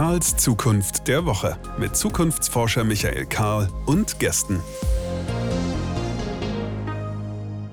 Karls 0.00 0.34
Zukunft 0.38 1.08
der 1.08 1.26
Woche 1.26 1.58
mit 1.78 1.94
Zukunftsforscher 1.94 2.84
Michael 2.84 3.26
Karl 3.26 3.68
und 3.84 4.18
Gästen. 4.18 4.58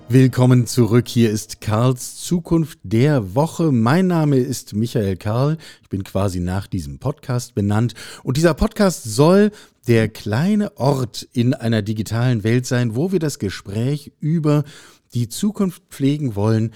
Willkommen 0.09 0.67
zurück. 0.67 1.07
Hier 1.07 1.31
ist 1.31 1.61
Karls 1.61 2.17
Zukunft 2.17 2.79
der 2.83 3.33
Woche. 3.33 3.71
Mein 3.71 4.07
Name 4.07 4.39
ist 4.39 4.73
Michael 4.73 5.15
Karl. 5.15 5.57
Ich 5.83 5.87
bin 5.87 6.03
quasi 6.03 6.41
nach 6.41 6.67
diesem 6.67 6.99
Podcast 6.99 7.55
benannt. 7.55 7.93
Und 8.23 8.35
dieser 8.35 8.55
Podcast 8.55 9.05
soll 9.05 9.51
der 9.87 10.09
kleine 10.09 10.75
Ort 10.75 11.25
in 11.31 11.53
einer 11.53 11.81
digitalen 11.81 12.43
Welt 12.43 12.65
sein, 12.65 12.97
wo 12.97 13.13
wir 13.13 13.19
das 13.19 13.39
Gespräch 13.39 14.11
über 14.19 14.65
die 15.13 15.29
Zukunft 15.29 15.81
pflegen 15.89 16.35
wollen, 16.35 16.73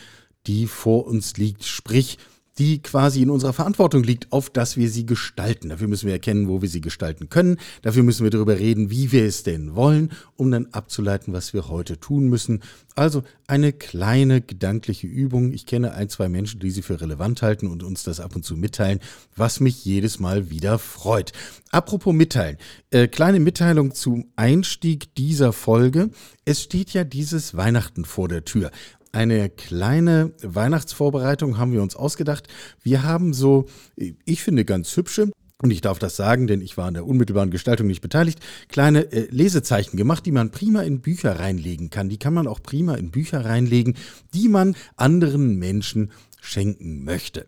die 0.48 0.66
vor 0.66 1.08
uns 1.08 1.36
liegt. 1.36 1.66
Sprich, 1.66 2.20
die 2.62 2.80
quasi 2.80 3.24
in 3.24 3.32
unserer 3.32 3.54
Verantwortung 3.54 4.04
liegt, 4.04 4.32
auf 4.32 4.52
dass 4.52 4.78
wir 4.78 4.88
sie 4.88 5.08
gestalten. 5.08 5.70
Dafür 5.70 5.88
müssen 5.88 6.06
wir 6.06 6.14
erkennen, 6.14 6.48
wo 6.48 6.62
wir 6.62 6.70
sie 6.70 6.80
gestalten 6.80 7.28
können. 7.28 7.58
Dafür 7.82 8.04
müssen 8.04 8.24
wir 8.24 8.30
darüber 8.30 8.60
reden, 8.60 8.92
wie 8.92 9.12
wir 9.12 9.26
es 9.26 9.42
denn 9.42 9.74
wollen, 9.74 10.12
um 10.36 10.52
dann 10.52 10.68
abzuleiten, 10.68 11.34
was 11.34 11.54
wir 11.54 11.70
heute 11.70 12.00
tun 12.00 12.30
müssen. 12.30 12.62
Also 12.94 13.24
eine 13.48 13.74
kleine 13.74 14.42
gedankliche 14.42 15.08
Übung. 15.08 15.54
Ich 15.54 15.66
kenne 15.66 15.96
ein, 15.96 16.08
zwei 16.10 16.30
Menschen, 16.30 16.60
die 16.60 16.70
sie 16.70 16.84
für 16.84 17.02
relevant 17.02 17.42
halten 17.42 17.66
und 17.66 17.82
uns 17.82 18.04
das 18.04 18.20
ab 18.20 18.36
und 18.36 18.46
zu 18.46 18.56
mitteilen, 18.56 19.00
was 19.36 19.60
mich 19.60 19.84
jedes 19.84 20.20
Mal 20.20 20.52
wieder 20.52 20.78
freut. 20.78 21.32
Apropos 21.72 22.14
mitteilen. 22.14 22.58
Äh, 22.92 23.08
kleine 23.08 23.40
Mitteilung 23.40 23.96
zum 23.96 24.26
Einstieg 24.36 25.16
dieser 25.16 25.52
Folge. 25.52 26.12
Es 26.46 26.62
steht 26.62 26.92
ja 26.92 27.06
dieses 27.06 27.58
Weihnachten 27.58 28.06
vor 28.06 28.28
der 28.28 28.46
Tür 28.46 28.70
eine 29.12 29.50
kleine 29.50 30.32
Weihnachtsvorbereitung 30.42 31.58
haben 31.58 31.74
wir 31.74 31.82
uns 31.82 31.96
ausgedacht. 31.96 32.48
Wir 32.82 33.04
haben 33.04 33.34
so, 33.34 33.66
ich 33.96 34.44
finde 34.44 34.66
ganz 34.66 34.96
hübsche, 34.96 35.32
und 35.62 35.70
ich 35.70 35.82
darf 35.82 36.00
das 36.00 36.16
sagen, 36.16 36.48
denn 36.48 36.62
ich 36.62 36.76
war 36.76 36.88
an 36.88 36.96
der 36.96 37.06
unmittelbaren 37.06 37.52
Gestaltung 37.52 37.86
nicht 37.86 38.02
beteiligt, 38.02 38.40
kleine 38.68 39.12
äh, 39.12 39.28
Lesezeichen 39.30 39.96
gemacht, 39.96 40.26
die 40.26 40.32
man 40.32 40.50
prima 40.50 40.82
in 40.82 41.02
Bücher 41.02 41.40
reinlegen 41.40 41.92
kann. 41.92 42.10
Die 42.10 42.18
kann 42.18 42.34
man 42.34 42.48
auch 42.48 42.64
prima 42.64 42.96
in 42.96 43.12
Bücher 43.12 43.46
reinlegen, 43.46 43.96
die 44.34 44.50
man 44.50 44.76
anderen 44.96 45.58
Menschen 45.58 46.12
schenken 46.42 47.04
möchte. 47.04 47.46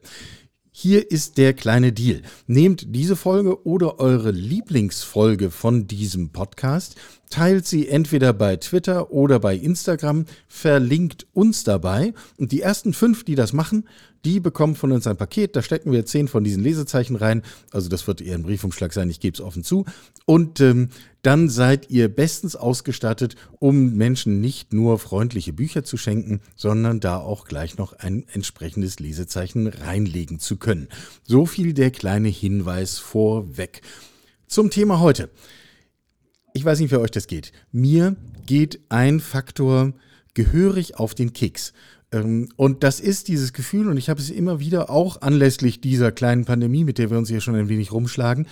Hier 0.75 1.11
ist 1.11 1.37
der 1.37 1.53
kleine 1.53 1.93
Deal. 1.93 2.23
Nehmt 2.47 2.95
diese 2.95 3.15
Folge 3.15 3.63
oder 3.63 3.99
eure 3.99 4.31
Lieblingsfolge 4.31 5.51
von 5.51 5.85
diesem 5.85 6.29
Podcast, 6.29 6.95
teilt 7.29 7.67
sie 7.67 7.87
entweder 7.87 8.33
bei 8.33 8.55
Twitter 8.55 9.11
oder 9.11 9.39
bei 9.39 9.55
Instagram, 9.55 10.25
verlinkt 10.47 11.27
uns 11.31 11.63
dabei 11.63 12.15
und 12.37 12.51
die 12.51 12.61
ersten 12.61 12.93
fünf, 12.93 13.23
die 13.23 13.35
das 13.35 13.53
machen, 13.53 13.87
die 14.25 14.39
bekommen 14.39 14.75
von 14.75 14.91
uns 14.91 15.07
ein 15.07 15.17
Paket. 15.17 15.55
Da 15.55 15.61
stecken 15.61 15.91
wir 15.91 16.05
zehn 16.05 16.27
von 16.27 16.43
diesen 16.43 16.63
Lesezeichen 16.63 17.15
rein. 17.15 17.43
Also 17.71 17.89
das 17.89 18.07
wird 18.07 18.21
eher 18.21 18.35
ein 18.35 18.43
Briefumschlag 18.43 18.93
sein, 18.93 19.09
ich 19.09 19.19
gebe 19.19 19.35
es 19.35 19.41
offen 19.41 19.63
zu. 19.63 19.85
Und 20.25 20.59
ähm, 20.61 20.89
dann 21.21 21.49
seid 21.49 21.89
ihr 21.89 22.07
bestens 22.07 22.55
ausgestattet, 22.55 23.35
um 23.59 23.93
Menschen 23.95 24.41
nicht 24.41 24.73
nur 24.73 24.99
freundliche 24.99 25.53
Bücher 25.53 25.83
zu 25.83 25.97
schenken, 25.97 26.41
sondern 26.55 26.99
da 26.99 27.17
auch 27.17 27.45
gleich 27.45 27.77
noch 27.77 27.93
ein 27.93 28.25
entsprechendes 28.33 28.99
Lesezeichen 28.99 29.67
reinlegen 29.67 30.39
zu 30.39 30.57
können. 30.57 30.87
So 31.23 31.45
viel 31.45 31.73
der 31.73 31.91
kleine 31.91 32.29
Hinweis 32.29 32.99
vorweg. 32.99 33.81
Zum 34.47 34.69
Thema 34.69 34.99
heute 34.99 35.29
ich 36.53 36.63
weiß 36.63 36.79
nicht, 36.79 36.91
wie 36.91 36.97
euch 36.97 37.11
das 37.11 37.27
geht. 37.27 37.51
Mir 37.71 38.15
geht 38.45 38.79
ein 38.89 39.19
Faktor 39.19 39.93
gehörig 40.35 40.95
auf 40.97 41.15
den 41.15 41.33
Keks. 41.33 41.73
Ähm, 42.13 42.49
und 42.55 42.83
das 42.83 42.99
ist 43.01 43.27
dieses 43.27 43.51
Gefühl, 43.51 43.89
und 43.89 43.97
ich 43.97 44.09
habe 44.09 44.21
es 44.21 44.29
immer 44.29 44.59
wieder 44.59 44.89
auch 44.89 45.21
anlässlich 45.21 45.81
dieser 45.81 46.11
kleinen 46.11 46.45
Pandemie, 46.45 46.85
mit 46.85 46.97
der 46.97 47.09
wir 47.09 47.17
uns 47.17 47.29
hier 47.29 47.41
schon 47.41 47.55
ein 47.55 47.67
wenig 47.67 47.91
rumschlagen. 47.91 48.47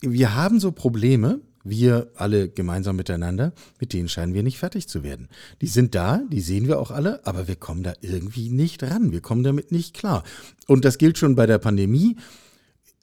Wir 0.00 0.34
haben 0.36 0.60
so 0.60 0.70
Probleme, 0.70 1.40
wir 1.64 2.12
alle 2.14 2.48
gemeinsam 2.48 2.96
miteinander, 2.96 3.52
mit 3.80 3.92
denen 3.92 4.08
scheinen 4.08 4.34
wir 4.34 4.42
nicht 4.42 4.58
fertig 4.58 4.86
zu 4.88 5.02
werden. 5.02 5.28
Die 5.60 5.66
sind 5.66 5.94
da, 5.94 6.20
die 6.30 6.40
sehen 6.40 6.68
wir 6.68 6.78
auch 6.78 6.92
alle, 6.92 7.26
aber 7.26 7.48
wir 7.48 7.56
kommen 7.56 7.82
da 7.82 7.94
irgendwie 8.02 8.50
nicht 8.50 8.82
ran. 8.84 9.10
Wir 9.10 9.20
kommen 9.20 9.42
damit 9.42 9.72
nicht 9.72 9.94
klar. 9.94 10.22
Und 10.68 10.84
das 10.84 10.98
gilt 10.98 11.18
schon 11.18 11.34
bei 11.34 11.46
der 11.46 11.58
Pandemie 11.58 12.16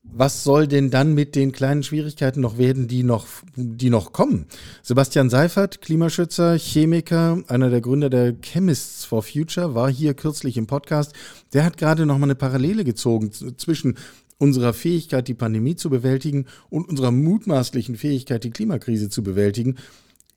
was 0.04 0.44
soll 0.44 0.68
denn 0.68 0.92
dann 0.92 1.14
mit 1.14 1.34
den 1.36 1.52
kleinen 1.52 1.82
Schwierigkeiten 1.82 2.42
noch 2.42 2.58
werden, 2.58 2.88
die 2.88 3.04
noch, 3.04 3.26
die 3.56 3.90
noch 3.90 4.12
kommen? 4.12 4.46
Sebastian 4.82 5.30
Seifert, 5.30 5.82
Klimaschützer, 5.82 6.58
Chemiker, 6.58 7.42
einer 7.48 7.70
der 7.70 7.82
Gründer 7.82 8.10
der 8.10 8.36
Chemists 8.42 9.06
for 9.06 9.24
Future, 9.24 9.74
war 9.76 9.90
hier 9.90 10.14
kürzlich 10.14 10.58
im 10.58 10.68
Podcast. 10.68 11.14
Der 11.54 11.64
hat 11.64 11.78
gerade 11.78 12.06
noch 12.06 12.18
mal 12.18 12.26
eine 12.26 12.36
Parallele 12.36 12.84
gezogen 12.84 13.32
zwischen 13.32 13.98
unserer 14.38 14.74
Fähigkeit, 14.74 15.28
die 15.28 15.34
Pandemie 15.34 15.76
zu 15.76 15.90
bewältigen 15.90 16.46
und 16.70 16.90
unserer 16.90 17.12
mutmaßlichen 17.12 17.96
Fähigkeit, 17.96 18.44
die 18.44 18.52
Klimakrise 18.52 19.10
zu 19.10 19.24
bewältigen. 19.24 19.78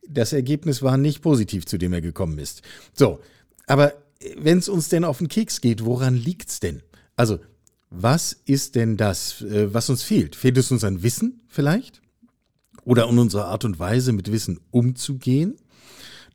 Das 0.08 0.32
Ergebnis 0.32 0.82
war 0.82 0.96
nicht 0.96 1.22
positiv, 1.22 1.66
zu 1.66 1.76
dem 1.76 1.92
er 1.92 2.00
gekommen 2.00 2.38
ist. 2.38 2.62
So, 2.94 3.18
aber 3.66 3.94
wenn 4.38 4.58
es 4.58 4.68
uns 4.68 4.88
denn 4.88 5.04
auf 5.04 5.18
den 5.18 5.28
Keks 5.28 5.60
geht, 5.60 5.84
woran 5.84 6.14
liegt's 6.14 6.60
denn? 6.60 6.82
Also 7.16 7.40
was 8.02 8.32
ist 8.44 8.74
denn 8.74 8.96
das, 8.96 9.42
äh, 9.42 9.72
was 9.72 9.90
uns 9.90 10.02
fehlt? 10.02 10.36
Fehlt 10.36 10.58
es 10.58 10.70
uns 10.70 10.84
an 10.84 11.02
Wissen 11.02 11.40
vielleicht? 11.48 12.02
Oder 12.84 13.08
an 13.08 13.18
unserer 13.18 13.46
Art 13.46 13.64
und 13.64 13.78
Weise, 13.78 14.12
mit 14.12 14.30
Wissen 14.30 14.60
umzugehen? 14.70 15.56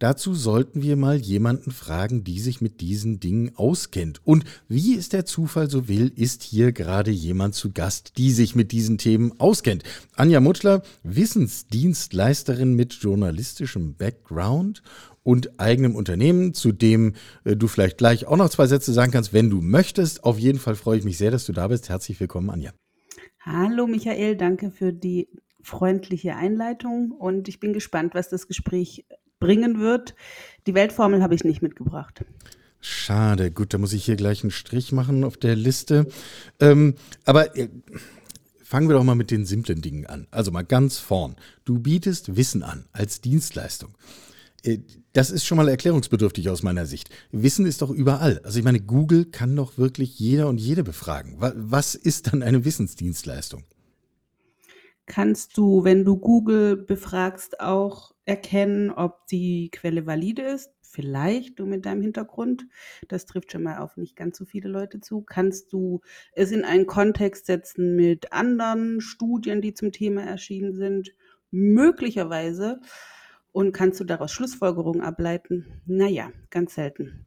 Dazu 0.01 0.33
sollten 0.33 0.81
wir 0.81 0.95
mal 0.95 1.17
jemanden 1.17 1.69
fragen, 1.69 2.23
die 2.23 2.39
sich 2.39 2.59
mit 2.59 2.81
diesen 2.81 3.19
Dingen 3.19 3.51
auskennt. 3.55 4.19
Und 4.23 4.45
wie 4.67 4.95
es 4.95 5.09
der 5.09 5.27
Zufall 5.27 5.69
so 5.69 5.87
will, 5.87 6.11
ist 6.15 6.41
hier 6.41 6.71
gerade 6.71 7.11
jemand 7.11 7.53
zu 7.53 7.71
Gast, 7.71 8.13
die 8.17 8.31
sich 8.31 8.55
mit 8.55 8.71
diesen 8.71 8.97
Themen 8.97 9.39
auskennt. 9.39 9.83
Anja 10.15 10.39
Mutschler, 10.39 10.81
Wissensdienstleisterin 11.03 12.73
mit 12.73 12.93
journalistischem 12.93 13.93
Background 13.93 14.81
und 15.23 15.59
eigenem 15.59 15.95
Unternehmen, 15.95 16.53
zu 16.53 16.71
dem 16.71 17.13
äh, 17.43 17.55
du 17.55 17.67
vielleicht 17.67 17.97
gleich 17.97 18.25
auch 18.27 18.37
noch 18.37 18.49
zwei 18.49 18.67
Sätze 18.67 18.93
sagen 18.93 19.11
kannst, 19.11 19.33
wenn 19.33 19.49
du 19.49 19.61
möchtest. 19.61 20.23
Auf 20.23 20.39
jeden 20.39 20.59
Fall 20.59 20.75
freue 20.75 20.97
ich 20.97 21.03
mich 21.03 21.17
sehr, 21.17 21.31
dass 21.31 21.45
du 21.45 21.53
da 21.53 21.67
bist. 21.67 21.89
Herzlich 21.89 22.19
willkommen, 22.19 22.49
Anja. 22.49 22.71
Hallo 23.39 23.87
Michael, 23.87 24.35
danke 24.37 24.71
für 24.71 24.93
die 24.93 25.27
freundliche 25.63 26.35
Einleitung 26.35 27.11
und 27.11 27.47
ich 27.47 27.59
bin 27.59 27.73
gespannt, 27.73 28.13
was 28.13 28.29
das 28.29 28.47
Gespräch 28.47 29.05
bringen 29.39 29.79
wird. 29.79 30.15
Die 30.67 30.73
Weltformel 30.73 31.21
habe 31.21 31.35
ich 31.35 31.43
nicht 31.43 31.61
mitgebracht. 31.61 32.23
Schade, 32.79 33.51
gut, 33.51 33.73
da 33.73 33.77
muss 33.77 33.93
ich 33.93 34.05
hier 34.05 34.15
gleich 34.15 34.43
einen 34.43 34.51
Strich 34.51 34.91
machen 34.91 35.23
auf 35.23 35.37
der 35.37 35.55
Liste. 35.55 36.07
Ähm, 36.59 36.95
aber 37.25 37.55
äh, 37.55 37.69
fangen 38.63 38.89
wir 38.89 38.95
doch 38.95 39.03
mal 39.03 39.15
mit 39.15 39.29
den 39.29 39.45
simplen 39.45 39.81
Dingen 39.81 40.07
an. 40.07 40.27
Also 40.31 40.51
mal 40.51 40.63
ganz 40.63 40.97
vorn. 40.97 41.35
Du 41.63 41.77
bietest 41.77 42.35
Wissen 42.35 42.63
an 42.63 42.85
als 42.91 43.21
Dienstleistung. 43.21 43.95
Äh, 44.63 44.79
das 45.13 45.29
ist 45.29 45.45
schon 45.45 45.57
mal 45.57 45.67
erklärungsbedürftig 45.67 46.49
aus 46.49 46.63
meiner 46.63 46.85
Sicht. 46.85 47.09
Wissen 47.31 47.65
ist 47.65 47.81
doch 47.81 47.89
überall. 47.89 48.39
Also 48.43 48.59
ich 48.59 48.65
meine, 48.65 48.79
Google 48.79 49.25
kann 49.25 49.55
doch 49.55 49.77
wirklich 49.77 50.19
jeder 50.19 50.47
und 50.47 50.57
jede 50.57 50.83
befragen. 50.83 51.35
Was 51.39 51.95
ist 51.95 52.31
dann 52.31 52.43
eine 52.43 52.63
Wissensdienstleistung? 52.63 53.65
Kannst 55.07 55.57
du, 55.57 55.83
wenn 55.83 56.05
du 56.05 56.17
Google 56.17 56.77
befragst, 56.77 57.59
auch 57.59 58.13
erkennen, 58.23 58.91
ob 58.91 59.27
die 59.27 59.69
Quelle 59.71 60.05
valide 60.05 60.43
ist? 60.43 60.69
Vielleicht 60.81 61.59
du 61.59 61.65
mit 61.65 61.85
deinem 61.85 62.01
Hintergrund, 62.01 62.65
das 63.07 63.25
trifft 63.25 63.51
schon 63.51 63.63
mal 63.63 63.79
auf 63.79 63.97
nicht 63.97 64.15
ganz 64.15 64.37
so 64.37 64.45
viele 64.45 64.69
Leute 64.69 64.99
zu. 64.99 65.21
Kannst 65.21 65.73
du 65.73 66.01
es 66.33 66.51
in 66.51 66.63
einen 66.63 66.85
Kontext 66.85 67.45
setzen 67.45 67.95
mit 67.95 68.31
anderen 68.33 69.01
Studien, 69.01 69.61
die 69.61 69.73
zum 69.73 69.91
Thema 69.91 70.23
erschienen 70.23 70.73
sind? 70.73 71.11
Möglicherweise 71.49 72.79
und 73.51 73.71
kannst 73.71 73.99
du 73.99 74.03
daraus 74.03 74.31
Schlussfolgerungen 74.31 75.01
ableiten? 75.01 75.65
Naja, 75.85 76.31
ganz 76.49 76.75
selten. 76.75 77.25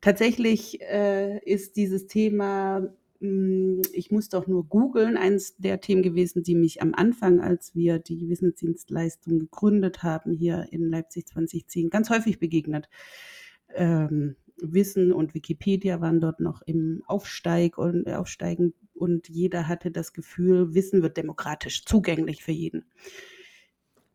Tatsächlich 0.00 0.80
äh, 0.80 1.38
ist 1.44 1.76
dieses 1.76 2.06
Thema, 2.06 2.80
mh, 3.20 3.28
hm, 3.28 3.82
ich 3.92 4.10
muss 4.10 4.28
doch 4.28 4.46
nur 4.46 4.66
googeln, 4.66 5.16
eines 5.16 5.56
der 5.56 5.80
Themen 5.80 6.02
gewesen, 6.02 6.42
die 6.42 6.54
mich 6.54 6.82
am 6.82 6.94
Anfang, 6.94 7.40
als 7.40 7.74
wir 7.74 7.98
die 7.98 8.28
Wissensdienstleistung 8.28 9.38
gegründet 9.38 10.02
haben, 10.02 10.32
hier 10.32 10.66
in 10.70 10.88
Leipzig 10.88 11.26
2010, 11.26 11.90
ganz 11.90 12.10
häufig 12.10 12.38
begegnet. 12.38 12.88
Ähm, 13.74 14.36
Wissen 14.62 15.12
und 15.12 15.34
Wikipedia 15.34 16.00
waren 16.00 16.20
dort 16.20 16.40
noch 16.40 16.62
im 16.62 17.02
Aufsteig 17.06 17.78
und 17.78 18.06
äh, 18.06 18.14
Aufsteigen 18.14 18.74
und 18.94 19.28
jeder 19.28 19.68
hatte 19.68 19.90
das 19.90 20.12
Gefühl, 20.12 20.74
Wissen 20.74 21.02
wird 21.02 21.16
demokratisch 21.16 21.84
zugänglich 21.84 22.42
für 22.42 22.52
jeden. 22.52 22.84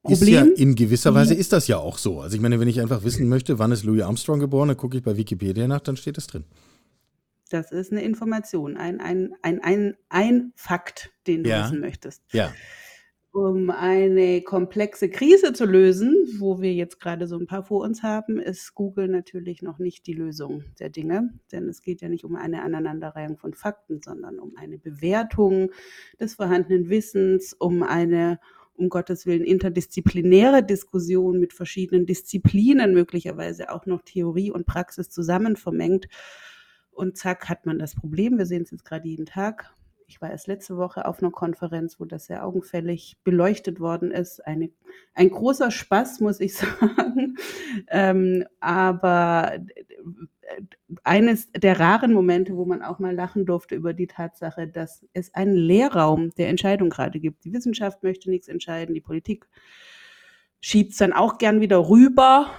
Problem. 0.05 0.53
Ist 0.53 0.59
ja 0.59 0.63
in 0.63 0.75
gewisser 0.75 1.13
Weise 1.13 1.33
ist 1.33 1.51
das 1.53 1.67
ja 1.67 1.77
auch 1.77 1.97
so. 1.97 2.21
Also 2.21 2.35
ich 2.35 2.41
meine, 2.41 2.59
wenn 2.59 2.67
ich 2.67 2.81
einfach 2.81 3.03
wissen 3.03 3.27
möchte, 3.27 3.59
wann 3.59 3.71
ist 3.71 3.83
Louis 3.83 4.03
Armstrong 4.03 4.39
geboren, 4.39 4.69
dann 4.69 4.77
gucke 4.77 4.97
ich 4.97 5.03
bei 5.03 5.17
Wikipedia 5.17 5.67
nach, 5.67 5.81
dann 5.81 5.97
steht 5.97 6.17
es 6.17 6.27
drin. 6.27 6.45
Das 7.49 7.71
ist 7.71 7.91
eine 7.91 8.01
Information, 8.03 8.75
ein, 8.75 8.99
ein, 8.99 9.33
ein, 9.41 9.61
ein, 9.63 9.95
ein 10.09 10.53
Fakt, 10.55 11.11
den 11.27 11.43
du 11.43 11.49
ja. 11.49 11.63
wissen 11.65 11.79
möchtest. 11.79 12.23
Ja. 12.31 12.51
um 13.31 13.69
eine 13.69 14.41
komplexe 14.41 15.09
Krise 15.09 15.51
zu 15.51 15.65
lösen, 15.65 16.15
wo 16.39 16.61
wir 16.61 16.73
jetzt 16.73 17.01
gerade 17.01 17.27
so 17.27 17.37
ein 17.37 17.47
paar 17.47 17.63
vor 17.63 17.83
uns 17.83 18.01
haben, 18.01 18.39
ist 18.39 18.73
Google 18.75 19.09
natürlich 19.09 19.61
noch 19.61 19.77
nicht 19.77 20.07
die 20.07 20.13
Lösung 20.13 20.63
der 20.79 20.89
Dinge. 20.89 21.33
Denn 21.51 21.67
es 21.67 21.81
geht 21.81 22.01
ja 22.01 22.07
nicht 22.07 22.23
um 22.23 22.37
eine 22.37 22.63
Aneinanderreihung 22.63 23.37
von 23.37 23.53
Fakten, 23.53 24.01
sondern 24.01 24.39
um 24.39 24.55
eine 24.55 24.77
Bewertung 24.77 25.69
des 26.17 26.35
vorhandenen 26.35 26.89
Wissens, 26.89 27.53
um 27.53 27.83
eine 27.83 28.39
um 28.75 28.89
Gottes 28.89 29.25
Willen 29.25 29.43
interdisziplinäre 29.43 30.63
Diskussion 30.63 31.39
mit 31.39 31.53
verschiedenen 31.53 32.05
Disziplinen, 32.05 32.93
möglicherweise 32.93 33.71
auch 33.71 33.85
noch 33.85 34.01
Theorie 34.01 34.51
und 34.51 34.65
Praxis 34.65 35.09
zusammen 35.09 35.55
vermengt. 35.55 36.07
Und 36.91 37.17
zack, 37.17 37.49
hat 37.49 37.65
man 37.65 37.79
das 37.79 37.95
Problem. 37.95 38.37
Wir 38.37 38.45
sehen 38.45 38.63
es 38.63 38.71
jetzt 38.71 38.85
gerade 38.85 39.07
jeden 39.07 39.25
Tag 39.25 39.73
ich 40.07 40.21
war 40.21 40.29
erst 40.29 40.47
letzte 40.47 40.77
Woche 40.77 41.05
auf 41.05 41.21
einer 41.21 41.31
Konferenz, 41.31 41.99
wo 41.99 42.05
das 42.05 42.25
sehr 42.25 42.45
augenfällig 42.45 43.17
beleuchtet 43.23 43.79
worden 43.79 44.11
ist. 44.11 44.45
Eine, 44.45 44.69
ein 45.13 45.29
großer 45.29 45.71
Spaß, 45.71 46.19
muss 46.19 46.39
ich 46.39 46.55
sagen. 46.57 47.37
Ähm, 47.87 48.45
aber 48.59 49.53
äh, 49.55 50.61
eines 51.05 51.51
der 51.51 51.79
raren 51.79 52.13
Momente, 52.13 52.55
wo 52.55 52.65
man 52.65 52.81
auch 52.81 52.99
mal 52.99 53.13
lachen 53.13 53.45
durfte 53.45 53.75
über 53.75 53.93
die 53.93 54.07
Tatsache, 54.07 54.67
dass 54.67 55.05
es 55.13 55.33
einen 55.33 55.55
Leerraum 55.55 56.31
der 56.35 56.49
Entscheidung 56.49 56.89
gerade 56.89 57.19
gibt. 57.19 57.45
Die 57.45 57.53
Wissenschaft 57.53 58.03
möchte 58.03 58.29
nichts 58.29 58.47
entscheiden, 58.47 58.95
die 58.95 59.01
Politik 59.01 59.47
schiebt 60.61 60.93
es 60.93 60.97
dann 60.97 61.13
auch 61.13 61.37
gern 61.37 61.61
wieder 61.61 61.89
rüber. 61.89 62.49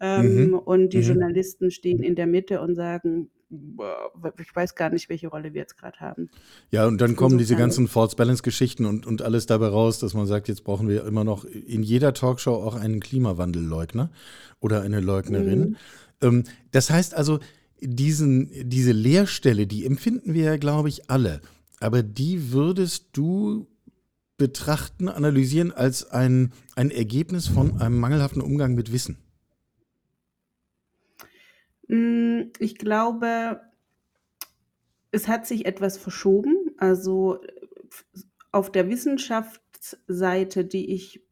Ähm, 0.00 0.46
mhm. 0.46 0.54
Und 0.54 0.92
die 0.92 0.98
mhm. 0.98 1.02
Journalisten 1.02 1.70
stehen 1.70 2.02
in 2.02 2.14
der 2.14 2.26
Mitte 2.26 2.60
und 2.60 2.74
sagen, 2.76 3.28
ich 3.50 4.54
weiß 4.54 4.76
gar 4.76 4.90
nicht, 4.90 5.08
welche 5.08 5.28
Rolle 5.28 5.52
wir 5.52 5.60
jetzt 5.60 5.76
gerade 5.76 5.98
haben. 5.98 6.30
Ja, 6.70 6.86
und 6.86 7.00
dann 7.00 7.16
kommen 7.16 7.36
diese 7.36 7.56
ganzen 7.56 7.88
False 7.88 8.14
Balance 8.14 8.44
Geschichten 8.44 8.86
und, 8.86 9.06
und 9.06 9.22
alles 9.22 9.46
dabei 9.46 9.66
raus, 9.66 9.98
dass 9.98 10.14
man 10.14 10.26
sagt, 10.26 10.46
jetzt 10.48 10.62
brauchen 10.62 10.88
wir 10.88 11.04
immer 11.04 11.24
noch 11.24 11.44
in 11.44 11.82
jeder 11.82 12.14
Talkshow 12.14 12.54
auch 12.54 12.76
einen 12.76 13.00
Klimawandelleugner 13.00 14.10
oder 14.60 14.82
eine 14.82 15.00
Leugnerin. 15.00 15.60
Mhm. 15.60 15.76
Ähm, 16.22 16.44
das 16.70 16.90
heißt 16.90 17.14
also, 17.14 17.40
diesen, 17.80 18.50
diese 18.68 18.92
Leerstelle, 18.92 19.66
die 19.66 19.84
empfinden 19.84 20.34
wir 20.34 20.44
ja, 20.44 20.56
glaube 20.56 20.88
ich, 20.88 21.10
alle. 21.10 21.40
Aber 21.80 22.02
die 22.02 22.52
würdest 22.52 23.08
du 23.12 23.66
betrachten, 24.36 25.08
analysieren 25.08 25.70
als 25.70 26.10
ein, 26.10 26.52
ein 26.74 26.90
Ergebnis 26.90 27.46
von 27.46 27.80
einem 27.80 27.98
mangelhaften 27.98 28.40
Umgang 28.40 28.74
mit 28.74 28.92
Wissen? 28.92 29.18
Hm, 31.88 32.52
ich 32.58 32.78
glaube, 32.78 33.60
es 35.10 35.28
hat 35.28 35.46
sich 35.46 35.66
etwas 35.66 35.98
verschoben. 35.98 36.56
Also 36.78 37.40
auf 38.52 38.72
der 38.72 38.88
Wissenschaftsseite, 38.88 40.64
die 40.64 40.90
ich 40.94 41.22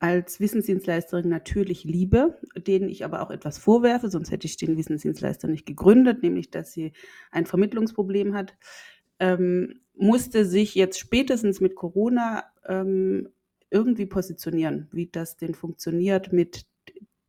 als 0.00 0.38
Wissensdienstleisterin 0.38 1.28
natürlich 1.28 1.84
liebe, 1.84 2.38
denen 2.56 2.88
ich 2.88 3.04
aber 3.04 3.22
auch 3.22 3.30
etwas 3.30 3.58
vorwerfe, 3.58 4.08
sonst 4.08 4.30
hätte 4.30 4.46
ich 4.46 4.56
den 4.56 4.76
Wissensdienstleister 4.76 5.48
nicht 5.48 5.66
gegründet, 5.66 6.22
nämlich 6.22 6.50
dass 6.50 6.72
sie 6.72 6.92
ein 7.32 7.46
Vermittlungsproblem 7.46 8.34
hat, 8.34 8.56
ähm, 9.18 9.80
musste 9.94 10.44
sich 10.44 10.76
jetzt 10.76 11.00
spätestens 11.00 11.60
mit 11.60 11.74
Corona 11.74 12.44
ähm, 12.66 13.28
irgendwie 13.70 14.06
positionieren, 14.06 14.88
wie 14.92 15.06
das 15.06 15.36
denn 15.36 15.54
funktioniert 15.54 16.32
mit 16.32 16.66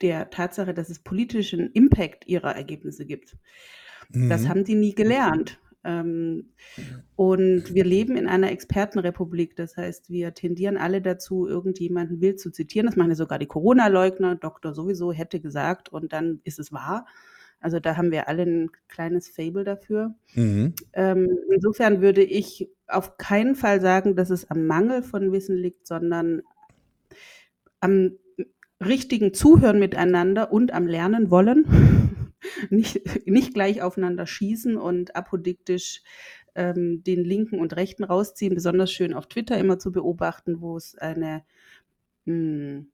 der 0.02 0.30
Tatsache, 0.30 0.74
dass 0.74 0.90
es 0.90 1.00
politischen 1.00 1.72
Impact 1.72 2.28
ihrer 2.28 2.56
Ergebnisse 2.56 3.06
gibt. 3.06 3.36
Mhm. 4.10 4.30
Das 4.30 4.48
haben 4.48 4.64
die 4.64 4.76
nie 4.76 4.94
gelernt. 4.94 5.60
Ähm, 5.84 6.50
und 7.16 7.74
wir 7.74 7.86
leben 7.86 8.18
in 8.18 8.28
einer 8.28 8.52
Expertenrepublik. 8.52 9.56
Das 9.56 9.78
heißt, 9.78 10.10
wir 10.10 10.34
tendieren 10.34 10.78
alle 10.78 11.02
dazu, 11.02 11.48
irgendjemanden 11.48 12.22
wild 12.22 12.40
zu 12.40 12.52
zitieren. 12.52 12.88
Das 12.88 12.96
machen 12.96 13.10
ja 13.10 13.16
sogar 13.16 13.40
die 13.40 13.48
Corona-Leugner. 13.48 14.36
Doktor 14.36 14.74
sowieso 14.74 15.12
hätte 15.12 15.40
gesagt 15.40 15.90
und 15.90 16.14
dann 16.14 16.42
ist 16.44 16.60
es 16.60 16.74
wahr. 16.74 17.06
Also 17.62 17.80
da 17.80 17.98
haben 17.98 18.12
wir 18.12 18.28
alle 18.30 18.44
ein 18.44 18.72
kleines 18.88 19.28
Fable 19.28 19.64
dafür. 19.64 20.16
Mhm. 20.34 20.74
Ähm, 20.94 21.38
insofern 21.54 22.02
würde 22.02 22.24
ich 22.24 22.70
auf 22.88 23.18
keinen 23.18 23.56
Fall 23.56 23.82
sagen, 23.82 24.16
dass 24.16 24.30
es 24.30 24.50
am 24.50 24.66
Mangel 24.66 25.04
von 25.04 25.32
Wissen 25.32 25.58
liegt, 25.58 25.86
sondern 25.86 26.42
am 27.82 28.18
richtigen 28.86 29.34
Zuhören 29.34 29.80
miteinander 29.80 30.52
und 30.54 30.74
am 30.74 30.88
Lernen 30.88 31.30
wollen. 31.30 31.66
Nicht, 32.70 33.02
nicht 33.28 33.54
gleich 33.54 33.82
aufeinander 33.82 34.26
schießen 34.26 34.78
und 34.78 35.16
apodiktisch 35.16 36.02
ähm, 36.56 37.04
den 37.04 37.24
Linken 37.24 37.60
und 37.60 37.76
Rechten 37.76 38.04
rausziehen. 38.04 38.56
Besonders 38.56 38.92
schön 38.92 39.14
auf 39.14 39.28
Twitter 39.28 39.58
immer 39.58 39.80
zu 39.80 39.92
beobachten, 39.92 40.62
wo 40.62 40.78
es 40.78 40.98
eine 40.98 41.44
hm, 42.26 42.92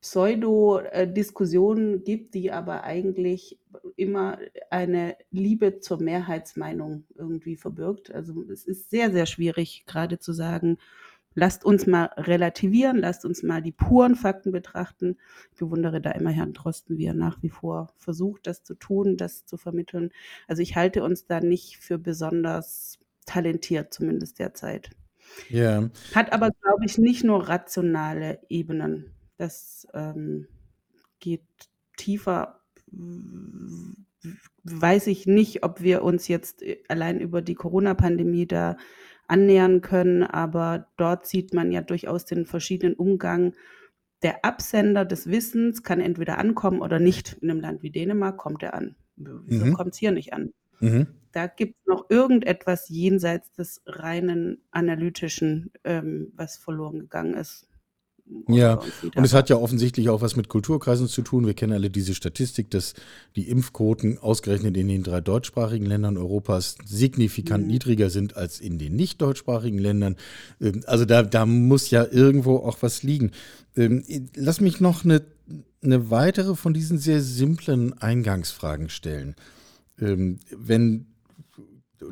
Pseudo-Diskussion 0.00 2.04
gibt, 2.04 2.34
die 2.34 2.52
aber 2.52 2.84
eigentlich 2.84 3.58
immer 3.96 4.38
eine 4.70 5.16
Liebe 5.30 5.80
zur 5.80 6.00
Mehrheitsmeinung 6.00 7.04
irgendwie 7.16 7.56
verbirgt. 7.56 8.12
Also 8.12 8.44
es 8.50 8.66
ist 8.66 8.90
sehr, 8.90 9.10
sehr 9.10 9.26
schwierig, 9.26 9.84
gerade 9.86 10.18
zu 10.18 10.32
sagen, 10.32 10.78
lasst 11.36 11.64
uns 11.64 11.86
mal 11.86 12.06
relativieren, 12.16 12.96
lasst 12.96 13.24
uns 13.24 13.44
mal 13.44 13.62
die 13.62 13.70
puren 13.70 14.16
Fakten 14.16 14.50
betrachten. 14.50 15.18
Ich 15.52 15.58
bewundere 15.58 16.00
da 16.00 16.10
immer 16.12 16.30
Herrn 16.30 16.54
Drosten, 16.54 16.98
wie 16.98 17.04
er 17.04 17.14
nach 17.14 17.42
wie 17.42 17.50
vor 17.50 17.92
versucht, 17.98 18.46
das 18.46 18.64
zu 18.64 18.74
tun, 18.74 19.16
das 19.16 19.44
zu 19.44 19.56
vermitteln. 19.56 20.10
Also 20.48 20.62
ich 20.62 20.74
halte 20.74 21.04
uns 21.04 21.26
da 21.26 21.40
nicht 21.40 21.76
für 21.76 21.98
besonders 21.98 22.98
talentiert, 23.26 23.92
zumindest 23.92 24.38
derzeit. 24.38 24.90
Ja. 25.50 25.90
Hat 26.14 26.32
aber, 26.32 26.50
glaube 26.62 26.84
ich, 26.86 26.98
nicht 26.98 27.22
nur 27.22 27.48
rationale 27.48 28.40
Ebenen. 28.48 29.12
Das 29.36 29.86
ähm, 29.92 30.48
geht 31.20 31.44
tiefer 31.96 32.60
weiß 34.64 35.06
ich 35.06 35.26
nicht, 35.26 35.62
ob 35.62 35.80
wir 35.80 36.02
uns 36.02 36.28
jetzt 36.28 36.64
allein 36.88 37.20
über 37.20 37.42
die 37.42 37.54
Corona-Pandemie 37.54 38.46
da 38.46 38.76
annähern 39.28 39.80
können. 39.80 40.22
Aber 40.22 40.88
dort 40.96 41.26
sieht 41.26 41.54
man 41.54 41.72
ja 41.72 41.82
durchaus 41.82 42.24
den 42.24 42.46
verschiedenen 42.46 42.94
Umgang. 42.94 43.54
Der 44.22 44.44
Absender 44.44 45.04
des 45.04 45.28
Wissens 45.28 45.82
kann 45.82 46.00
entweder 46.00 46.38
ankommen 46.38 46.80
oder 46.80 46.98
nicht. 46.98 47.36
In 47.40 47.50
einem 47.50 47.60
Land 47.60 47.82
wie 47.82 47.90
Dänemark 47.90 48.36
kommt 48.36 48.62
er 48.62 48.74
an. 48.74 48.96
Wieso 49.16 49.66
mhm. 49.66 49.72
kommt 49.74 49.92
es 49.92 49.98
hier 49.98 50.12
nicht 50.12 50.32
an? 50.32 50.52
Mhm. 50.80 51.06
Da 51.32 51.46
gibt 51.46 51.76
es 51.80 51.86
noch 51.86 52.08
irgendetwas 52.08 52.88
jenseits 52.88 53.52
des 53.52 53.82
reinen 53.86 54.62
analytischen, 54.70 55.70
ähm, 55.84 56.32
was 56.34 56.56
verloren 56.56 57.00
gegangen 57.00 57.34
ist. 57.34 57.68
Ja, 58.48 58.80
und 59.14 59.24
es 59.24 59.34
hat 59.34 59.50
ja 59.50 59.56
offensichtlich 59.56 60.08
auch 60.08 60.20
was 60.20 60.34
mit 60.34 60.48
Kulturkreisen 60.48 61.06
zu 61.06 61.22
tun. 61.22 61.46
Wir 61.46 61.54
kennen 61.54 61.72
alle 61.72 61.90
diese 61.90 62.14
Statistik, 62.14 62.70
dass 62.70 62.94
die 63.36 63.48
Impfquoten 63.48 64.18
ausgerechnet 64.18 64.76
in 64.76 64.88
den 64.88 65.04
drei 65.04 65.20
deutschsprachigen 65.20 65.86
Ländern 65.86 66.16
Europas 66.16 66.76
signifikant 66.84 67.64
mhm. 67.64 67.70
niedriger 67.70 68.10
sind 68.10 68.36
als 68.36 68.60
in 68.60 68.78
den 68.78 68.96
nicht 68.96 69.22
deutschsprachigen 69.22 69.78
Ländern. 69.78 70.16
Ähm, 70.60 70.82
also 70.86 71.04
da, 71.04 71.22
da 71.22 71.46
muss 71.46 71.90
ja 71.90 72.04
irgendwo 72.04 72.56
auch 72.56 72.78
was 72.80 73.04
liegen. 73.04 73.30
Ähm, 73.76 74.02
lass 74.34 74.60
mich 74.60 74.80
noch 74.80 75.04
eine, 75.04 75.22
eine 75.82 76.10
weitere 76.10 76.56
von 76.56 76.74
diesen 76.74 76.98
sehr 76.98 77.20
simplen 77.22 77.92
Eingangsfragen 78.00 78.88
stellen. 78.88 79.36
Ähm, 80.00 80.40
wenn 80.50 81.06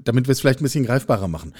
damit 0.03 0.27
wir 0.27 0.33
es 0.33 0.41
vielleicht 0.41 0.61
ein 0.61 0.65
bisschen 0.65 0.87
greifbarer 0.87 1.29
machen 1.29 1.53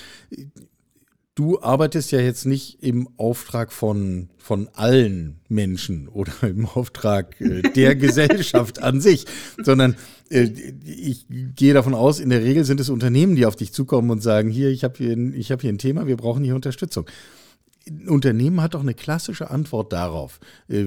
du 1.35 1.61
arbeitest 1.61 2.13
ja 2.13 2.21
jetzt 2.21 2.47
nicht 2.47 2.83
im 2.83 3.09
Auftrag 3.17 3.73
von, 3.73 4.29
von 4.39 4.69
allen 4.73 5.41
Menschen 5.49 6.09
oder 6.09 6.33
im 6.43 6.67
Auftrag 6.67 7.41
äh, 7.41 7.63
der 7.63 7.97
Gesellschaft 7.97 8.81
an 8.81 9.01
sich, 9.01 9.27
sondern 9.63 9.97
äh, 10.31 10.45
ich 10.85 11.27
gehe 11.29 11.75
davon 11.75 11.95
aus, 11.95 12.21
in 12.21 12.31
der 12.31 12.43
Regel 12.43 12.65
sind 12.65 12.81
es 12.81 12.89
Unternehmen, 12.89 13.37
die 13.37 13.47
auf 13.47 13.57
dich 13.57 13.73
zukommen 13.73 14.11
und 14.11 14.23
sagen, 14.23 14.51
hier, 14.51 14.71
ich 14.71 14.85
habe 14.85 14.97
hier, 14.97 15.17
ich 15.35 15.51
hab 15.51 15.61
hier 15.61 15.73
ein 15.73 15.79
Thema, 15.79 16.07
wir 16.07 16.17
brauchen 16.17 16.45
hier 16.45 16.55
Unterstützung. 16.55 17.07
Ein 17.87 18.09
Unternehmen 18.09 18.63
hat 18.63 18.75
doch 18.75 18.81
eine 18.81 18.95
klassische 18.95 19.51
Antwort 19.51 19.93
darauf, 19.93 20.41
äh, 20.69 20.85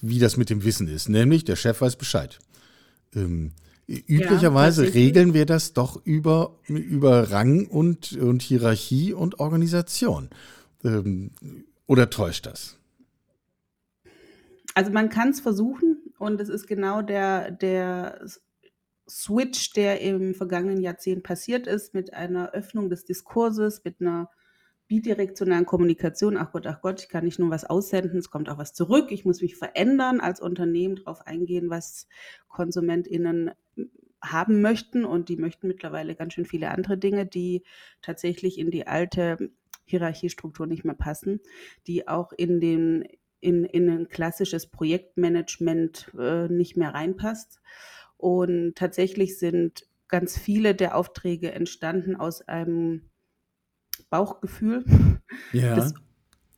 wie 0.00 0.18
das 0.18 0.36
mit 0.36 0.48
dem 0.50 0.64
Wissen 0.64 0.88
ist, 0.88 1.08
nämlich 1.08 1.44
der 1.44 1.56
Chef 1.56 1.80
weiß 1.80 1.96
Bescheid. 1.96 2.38
Ähm, 3.14 3.52
Üblicherweise 4.06 4.86
ja, 4.86 4.92
regeln 4.92 5.34
wir 5.34 5.44
das 5.44 5.74
doch 5.74 6.00
über, 6.04 6.58
über 6.66 7.30
Rang 7.30 7.66
und, 7.66 8.12
und 8.12 8.40
Hierarchie 8.40 9.12
und 9.12 9.38
Organisation. 9.38 10.30
Ähm, 10.82 11.32
oder 11.86 12.08
täuscht 12.08 12.46
das? 12.46 12.78
Also 14.74 14.90
man 14.90 15.10
kann 15.10 15.30
es 15.30 15.40
versuchen 15.40 15.98
und 16.18 16.40
es 16.40 16.48
ist 16.48 16.66
genau 16.66 17.02
der, 17.02 17.50
der 17.50 18.24
Switch, 19.08 19.74
der 19.74 20.00
im 20.00 20.34
vergangenen 20.34 20.80
Jahrzehnt 20.80 21.22
passiert 21.22 21.66
ist, 21.66 21.92
mit 21.92 22.14
einer 22.14 22.52
Öffnung 22.52 22.88
des 22.88 23.04
Diskurses, 23.04 23.82
mit 23.84 24.00
einer 24.00 24.30
bidirektionalen 24.88 25.66
Kommunikation. 25.66 26.36
Ach 26.36 26.52
Gott, 26.52 26.66
ach 26.66 26.80
Gott, 26.80 27.02
ich 27.02 27.08
kann 27.08 27.24
nicht 27.24 27.38
nur 27.38 27.50
was 27.50 27.64
aussenden, 27.64 28.18
es 28.18 28.30
kommt 28.30 28.48
auch 28.48 28.58
was 28.58 28.72
zurück. 28.72 29.10
Ich 29.10 29.24
muss 29.24 29.42
mich 29.42 29.56
verändern 29.56 30.20
als 30.20 30.40
Unternehmen, 30.40 30.96
darauf 30.96 31.26
eingehen, 31.26 31.70
was 31.70 32.06
KonsumentInnen 32.48 33.50
haben 34.22 34.60
möchten 34.60 35.04
und 35.04 35.28
die 35.28 35.36
möchten 35.36 35.68
mittlerweile 35.68 36.14
ganz 36.14 36.34
schön 36.34 36.44
viele 36.44 36.70
andere 36.70 36.96
Dinge, 36.98 37.26
die 37.26 37.64
tatsächlich 38.02 38.58
in 38.58 38.70
die 38.70 38.86
alte 38.86 39.50
Hierarchiestruktur 39.84 40.66
nicht 40.66 40.84
mehr 40.84 40.94
passen, 40.94 41.40
die 41.86 42.08
auch 42.08 42.32
in 42.32 42.60
den 42.60 43.06
in, 43.40 43.64
in 43.64 43.90
ein 43.90 44.08
klassisches 44.08 44.68
Projektmanagement 44.68 46.12
äh, 46.16 46.46
nicht 46.48 46.76
mehr 46.76 46.94
reinpasst. 46.94 47.60
Und 48.16 48.76
tatsächlich 48.76 49.36
sind 49.38 49.88
ganz 50.06 50.38
viele 50.38 50.76
der 50.76 50.96
Aufträge 50.96 51.50
entstanden 51.50 52.14
aus 52.14 52.46
einem 52.46 53.10
Bauchgefühl 54.10 54.84
Ja. 55.52 55.76
des, 55.76 55.94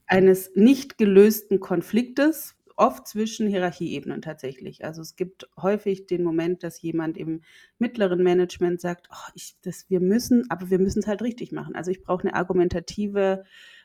eines 0.07 0.53
nicht 0.55 0.99
gelösten 0.99 1.61
Konfliktes, 1.61 2.57
oft 2.77 3.07
zwischen 3.07 3.47
Hierarchieebenen 3.49 4.23
tatsächlich. 4.23 4.85
Also 4.85 5.03
es 5.03 5.17
gibt 5.17 5.49
häufig 5.61 6.07
den 6.07 6.23
Moment, 6.23 6.63
dass 6.63 6.83
jemand 6.83 7.17
im 7.17 7.43
mittleren 7.79 8.23
Management 8.23 8.81
sagt, 8.81 9.09
oh, 9.13 9.31
ich, 9.35 9.57
das, 9.63 9.89
wir 9.89 10.01
müssen, 10.01 10.51
aber 10.51 10.71
wir 10.71 10.79
müssen 10.79 11.01
es 11.01 11.07
halt 11.07 11.23
richtig 11.23 11.53
machen. 11.53 11.77
Also 11.77 11.91
ich 11.91 12.03
brauche 12.03 12.23
eine 12.23 12.35
argumentative, 12.35 13.45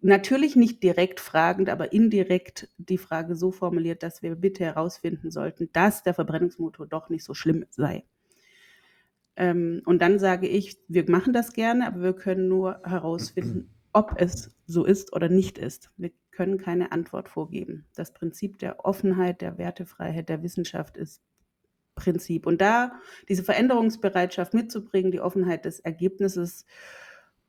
natürlich 0.00 0.56
nicht 0.56 0.82
direkt 0.82 1.20
fragend, 1.20 1.68
aber 1.68 1.92
indirekt 1.92 2.68
die 2.78 2.98
Frage 2.98 3.36
so 3.36 3.50
formuliert, 3.50 4.02
dass 4.02 4.22
wir 4.22 4.34
bitte 4.34 4.64
herausfinden 4.64 5.30
sollten, 5.30 5.70
dass 5.72 6.02
der 6.02 6.14
Verbrennungsmotor 6.14 6.86
doch 6.86 7.08
nicht 7.08 7.24
so 7.24 7.34
schlimm 7.34 7.64
sei. 7.70 8.04
Ähm, 9.36 9.82
und 9.84 10.00
dann 10.00 10.18
sage 10.18 10.48
ich, 10.48 10.78
wir 10.88 11.08
machen 11.10 11.32
das 11.32 11.52
gerne, 11.52 11.86
aber 11.86 12.02
wir 12.02 12.14
können 12.14 12.48
nur 12.48 12.80
herausfinden, 12.84 13.70
ob 13.92 14.14
es 14.20 14.54
so 14.66 14.84
ist 14.84 15.12
oder 15.14 15.28
nicht 15.28 15.58
ist. 15.58 15.90
Wir 15.96 16.10
können 16.30 16.58
keine 16.58 16.92
Antwort 16.92 17.28
vorgeben. 17.28 17.86
Das 17.94 18.12
Prinzip 18.12 18.58
der 18.58 18.84
Offenheit, 18.84 19.40
der 19.40 19.58
Wertefreiheit, 19.58 20.28
der 20.28 20.42
Wissenschaft 20.42 20.96
ist 20.96 21.22
Prinzip. 21.96 22.46
Und 22.46 22.60
da 22.60 22.92
diese 23.28 23.42
Veränderungsbereitschaft 23.42 24.54
mitzubringen, 24.54 25.10
die 25.10 25.20
Offenheit 25.20 25.64
des 25.64 25.80
Ergebnisses, 25.80 26.64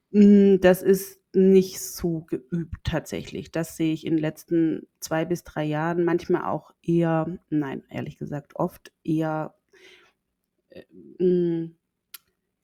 mh, 0.09 0.57
das 0.57 0.81
ist 0.81 1.21
nicht 1.33 1.79
so 1.79 2.21
geübt 2.21 2.83
tatsächlich. 2.83 3.51
Das 3.51 3.77
sehe 3.77 3.93
ich 3.93 4.07
in 4.07 4.13
den 4.13 4.21
letzten 4.21 4.87
zwei 4.99 5.25
bis 5.25 5.43
drei 5.43 5.65
Jahren 5.65 6.03
manchmal 6.03 6.45
auch 6.45 6.71
eher, 6.81 7.37
nein, 7.49 7.83
ehrlich 7.89 8.17
gesagt, 8.17 8.55
oft 8.55 8.91
eher 9.03 9.53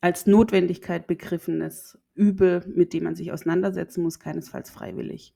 als 0.02 0.28
Notwendigkeit 0.28 1.08
begriffenes 1.08 1.98
Übel, 2.16 2.64
mit 2.68 2.94
dem 2.94 3.06
man 3.06 3.16
sich 3.16 3.32
auseinandersetzen 3.32 4.04
muss, 4.04 4.20
keinesfalls 4.20 4.70
freiwillig 4.70 5.34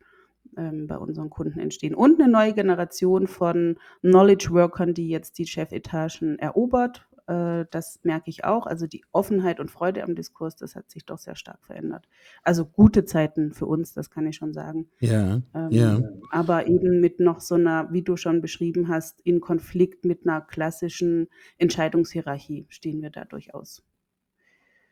ähm, 0.57 0.87
bei 0.87 0.97
unseren 0.97 1.29
Kunden 1.29 1.59
entstehen. 1.59 1.95
Und 1.95 2.21
eine 2.21 2.31
neue 2.31 2.53
Generation 2.53 3.27
von 3.27 3.77
Knowledge 4.01 4.49
Workern, 4.51 4.93
die 4.93 5.09
jetzt 5.09 5.37
die 5.37 5.47
Chefetagen 5.47 6.37
erobert. 6.39 7.06
Äh, 7.27 7.65
das 7.71 7.99
merke 8.03 8.29
ich 8.29 8.45
auch. 8.45 8.65
Also 8.65 8.87
die 8.87 9.03
Offenheit 9.11 9.59
und 9.59 9.69
Freude 9.69 10.03
am 10.03 10.15
Diskurs, 10.15 10.55
das 10.55 10.75
hat 10.75 10.89
sich 10.89 11.05
doch 11.05 11.17
sehr 11.17 11.35
stark 11.35 11.63
verändert. 11.65 12.07
Also 12.43 12.65
gute 12.65 13.05
Zeiten 13.05 13.53
für 13.53 13.65
uns, 13.65 13.93
das 13.93 14.09
kann 14.09 14.25
ich 14.25 14.37
schon 14.37 14.53
sagen. 14.53 14.87
Ja, 14.99 15.41
Ähm, 15.53 15.71
ja. 15.71 16.01
Aber 16.31 16.67
eben 16.67 17.01
mit 17.01 17.19
noch 17.19 17.41
so 17.41 17.55
einer, 17.55 17.91
wie 17.91 18.01
du 18.01 18.17
schon 18.17 18.41
beschrieben 18.41 18.87
hast, 18.87 19.19
in 19.21 19.41
Konflikt 19.41 20.05
mit 20.05 20.25
einer 20.25 20.41
klassischen 20.41 21.27
Entscheidungshierarchie 21.57 22.65
stehen 22.69 23.01
wir 23.01 23.09
da 23.09 23.25
durchaus. 23.25 23.83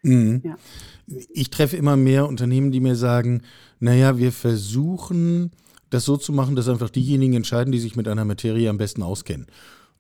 Mhm. 0.04 0.42
Ja. 0.44 0.56
Ich 1.08 1.50
treffe 1.50 1.78
immer 1.78 1.96
mehr 1.96 2.28
Unternehmen, 2.28 2.72
die 2.72 2.80
mir 2.80 2.96
sagen, 2.96 3.42
naja, 3.80 4.18
wir 4.18 4.32
versuchen 4.32 5.52
das 5.90 6.06
so 6.06 6.18
zu 6.18 6.34
machen, 6.34 6.56
dass 6.56 6.68
einfach 6.68 6.90
diejenigen 6.90 7.36
entscheiden, 7.36 7.72
die 7.72 7.80
sich 7.80 7.96
mit 7.96 8.08
einer 8.08 8.26
Materie 8.26 8.70
am 8.70 8.78
besten 8.78 9.02
auskennen. 9.02 9.48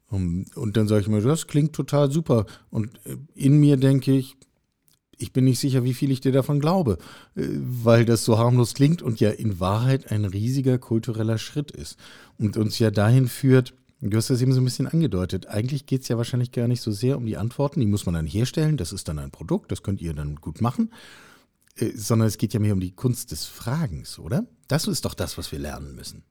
Um, 0.09 0.45
Und 0.55 0.77
dann 0.77 0.88
sage 0.88 1.01
ich 1.01 1.07
mir, 1.07 1.21
das 1.21 1.47
klingt 1.47 1.74
total 1.74 2.12
super. 2.12 2.45
Und 2.69 2.95
äh, 3.05 3.17
in 3.33 3.59
mir 3.59 3.77
denke 3.77 4.12
ich, 4.15 4.38
ich 5.17 5.31
bin 5.31 5.45
nicht 5.45 5.59
sicher, 5.59 5.83
wie 5.83 5.93
viel 5.93 6.12
ich 6.12 6.21
dir 6.21 6.31
davon 6.31 6.59
glaube, 6.59 6.97
äh, 7.35 7.47
weil 7.47 8.05
das 8.05 8.25
so 8.25 8.38
harmlos 8.38 8.74
klingt 8.74 9.01
und 9.01 9.19
ja 9.19 9.29
in 9.29 9.59
Wahrheit 9.59 10.12
ein 10.12 10.25
riesiger 10.25 10.77
kultureller 10.77 11.38
Schritt 11.38 11.71
ist 11.71 11.97
und 12.38 12.57
uns 12.57 12.79
ja 12.79 12.91
dahin 12.91 13.27
führt, 13.27 13.74
du 14.01 14.17
hast 14.17 14.29
das 14.29 14.41
eben 14.41 14.53
so 14.53 14.62
ein 14.62 14.65
bisschen 14.65 14.88
angedeutet, 14.88 15.47
eigentlich 15.47 15.85
geht 15.85 16.03
es 16.03 16.07
ja 16.07 16.17
wahrscheinlich 16.17 16.51
gar 16.51 16.67
nicht 16.67 16.81
so 16.81 16.91
sehr 16.91 17.17
um 17.17 17.25
die 17.25 17.38
Antworten, 17.38 17.79
die 17.79 17.88
muss 17.88 18.05
man 18.05 18.15
dann 18.15 18.27
herstellen, 18.27 18.77
das 18.77 18.91
ist 18.91 19.07
dann 19.07 19.19
ein 19.19 19.31
Produkt, 19.31 19.71
das 19.71 19.83
könnt 19.83 20.01
ihr 20.01 20.13
dann 20.13 20.35
gut 20.35 20.62
machen, 20.62 20.91
äh, 21.77 21.91
sondern 21.95 22.27
es 22.27 22.38
geht 22.38 22.53
ja 22.53 22.59
mehr 22.59 22.74
um 22.74 22.79
die 22.79 22.91
Kunst 22.91 23.31
des 23.31 23.45
Fragens, 23.45 24.19
oder? 24.19 24.45
Das 24.67 24.88
ist 24.88 25.05
doch 25.05 25.13
das, 25.13 25.38
was 25.38 25.51
wir 25.51 25.59
lernen 25.59 25.95
müssen. 25.95 26.24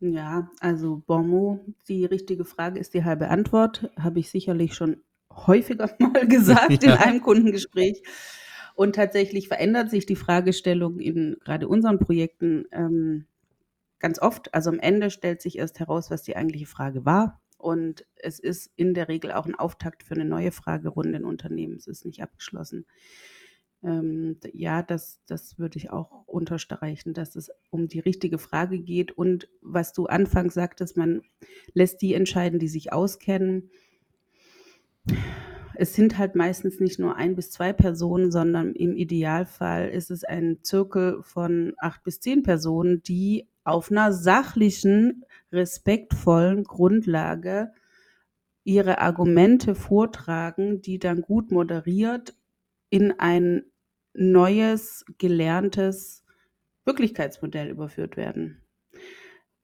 Ja, 0.00 0.48
also 0.60 1.02
Bonmot, 1.06 1.60
die 1.88 2.04
richtige 2.04 2.44
Frage 2.44 2.78
ist 2.78 2.94
die 2.94 3.04
halbe 3.04 3.28
Antwort, 3.28 3.90
habe 3.98 4.20
ich 4.20 4.30
sicherlich 4.30 4.74
schon 4.74 5.02
häufiger 5.30 5.90
mal 5.98 6.26
gesagt 6.28 6.84
in 6.84 6.90
Ja. 6.90 6.96
einem 6.96 7.20
Kundengespräch. 7.20 8.02
Und 8.74 8.94
tatsächlich 8.94 9.48
verändert 9.48 9.90
sich 9.90 10.06
die 10.06 10.14
Fragestellung 10.14 11.00
in 11.00 11.36
gerade 11.44 11.66
unseren 11.66 11.98
Projekten 11.98 12.66
ähm, 12.70 13.26
ganz 13.98 14.20
oft. 14.20 14.54
Also 14.54 14.70
am 14.70 14.78
Ende 14.78 15.10
stellt 15.10 15.42
sich 15.42 15.58
erst 15.58 15.80
heraus, 15.80 16.10
was 16.10 16.22
die 16.22 16.36
eigentliche 16.36 16.66
Frage 16.66 17.04
war. 17.04 17.40
Und 17.58 18.06
es 18.16 18.38
ist 18.38 18.70
in 18.76 18.94
der 18.94 19.08
Regel 19.08 19.32
auch 19.32 19.46
ein 19.46 19.56
Auftakt 19.56 20.04
für 20.04 20.14
eine 20.14 20.24
neue 20.24 20.52
Fragerunde 20.52 21.18
in 21.18 21.24
Unternehmen. 21.24 21.76
Es 21.76 21.88
ist 21.88 22.04
nicht 22.04 22.22
abgeschlossen. 22.22 22.86
Ähm, 23.82 24.38
ja, 24.52 24.82
das, 24.82 25.20
das 25.26 25.58
würde 25.58 25.78
ich 25.78 25.90
auch 25.90 26.26
unterstreichen, 26.26 27.14
dass 27.14 27.36
es 27.36 27.50
um 27.70 27.88
die 27.88 28.00
richtige 28.00 28.38
Frage 28.38 28.80
geht. 28.80 29.12
Und 29.12 29.48
was 29.62 29.92
du 29.92 30.06
anfangs 30.06 30.54
sagtest, 30.54 30.96
man 30.96 31.22
lässt 31.74 32.02
die 32.02 32.14
entscheiden, 32.14 32.58
die 32.58 32.68
sich 32.68 32.92
auskennen. 32.92 33.70
Es 35.74 35.94
sind 35.94 36.18
halt 36.18 36.34
meistens 36.34 36.80
nicht 36.80 36.98
nur 36.98 37.14
ein 37.14 37.36
bis 37.36 37.52
zwei 37.52 37.72
Personen, 37.72 38.32
sondern 38.32 38.74
im 38.74 38.96
Idealfall 38.96 39.88
ist 39.90 40.10
es 40.10 40.24
ein 40.24 40.58
Zirkel 40.62 41.22
von 41.22 41.74
acht 41.78 42.02
bis 42.02 42.18
zehn 42.18 42.42
Personen, 42.42 43.00
die 43.04 43.48
auf 43.62 43.92
einer 43.92 44.12
sachlichen, 44.12 45.24
respektvollen 45.52 46.64
Grundlage 46.64 47.70
ihre 48.64 48.98
Argumente 48.98 49.74
vortragen, 49.74 50.82
die 50.82 50.98
dann 50.98 51.22
gut 51.22 51.52
moderiert 51.52 52.34
in 52.90 53.18
ein 53.18 53.64
neues, 54.14 55.04
gelerntes 55.18 56.24
Wirklichkeitsmodell 56.84 57.68
überführt 57.68 58.16
werden. 58.16 58.62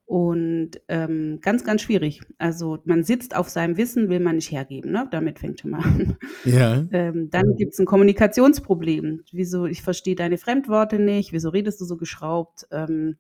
Und 0.07 0.73
ähm, 0.88 1.38
ganz, 1.40 1.64
ganz 1.64 1.81
schwierig. 1.81 2.21
Also 2.37 2.78
man 2.85 3.04
sitzt 3.04 3.35
auf 3.35 3.49
seinem 3.49 3.78
Wissen, 3.78 4.11
will 4.11 4.21
man 4.21 4.37
nicht 4.37 4.50
hergeben. 4.50 4.93
Ne? 4.93 5.09
Damit 5.11 5.38
fängt 5.38 5.61
schon 5.61 5.71
mal 5.71 5.83
an. 5.83 6.16
Ja, 6.45 6.85
Ähm, 6.93 7.31
dann 7.31 7.57
gibt 7.57 7.73
es 7.73 7.78
ein 7.78 7.87
Kommunikationsproblem. 7.87 9.23
Wieso, 9.33 9.64
ich 9.64 9.83
verstehe 9.83 10.14
deine 10.14 10.37
Fremdworte 10.37 10.99
nicht, 10.99 11.33
wieso 11.33 11.49
redest 11.49 11.81
du 11.81 11.87
so 11.87 11.97
geschraubt? 11.97 12.66
Ähm, 12.71 13.16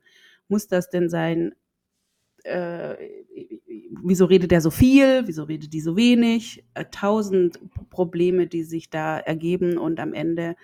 muss 0.48 0.68
das 0.68 0.90
denn 0.90 1.08
sein? 1.08 1.54
Äh, 2.44 2.96
wieso 4.02 4.26
redet 4.26 4.50
der 4.50 4.60
so 4.60 4.70
viel? 4.70 5.22
Wieso 5.26 5.44
redet 5.44 5.72
die 5.72 5.80
so 5.80 5.96
wenig? 5.96 6.64
Äh, 6.74 6.84
tausend 6.90 7.58
Probleme, 7.90 8.46
die 8.46 8.64
sich 8.64 8.90
da 8.90 9.18
ergeben 9.18 9.78
und 9.78 9.98
am 9.98 10.12
Ende 10.12 10.56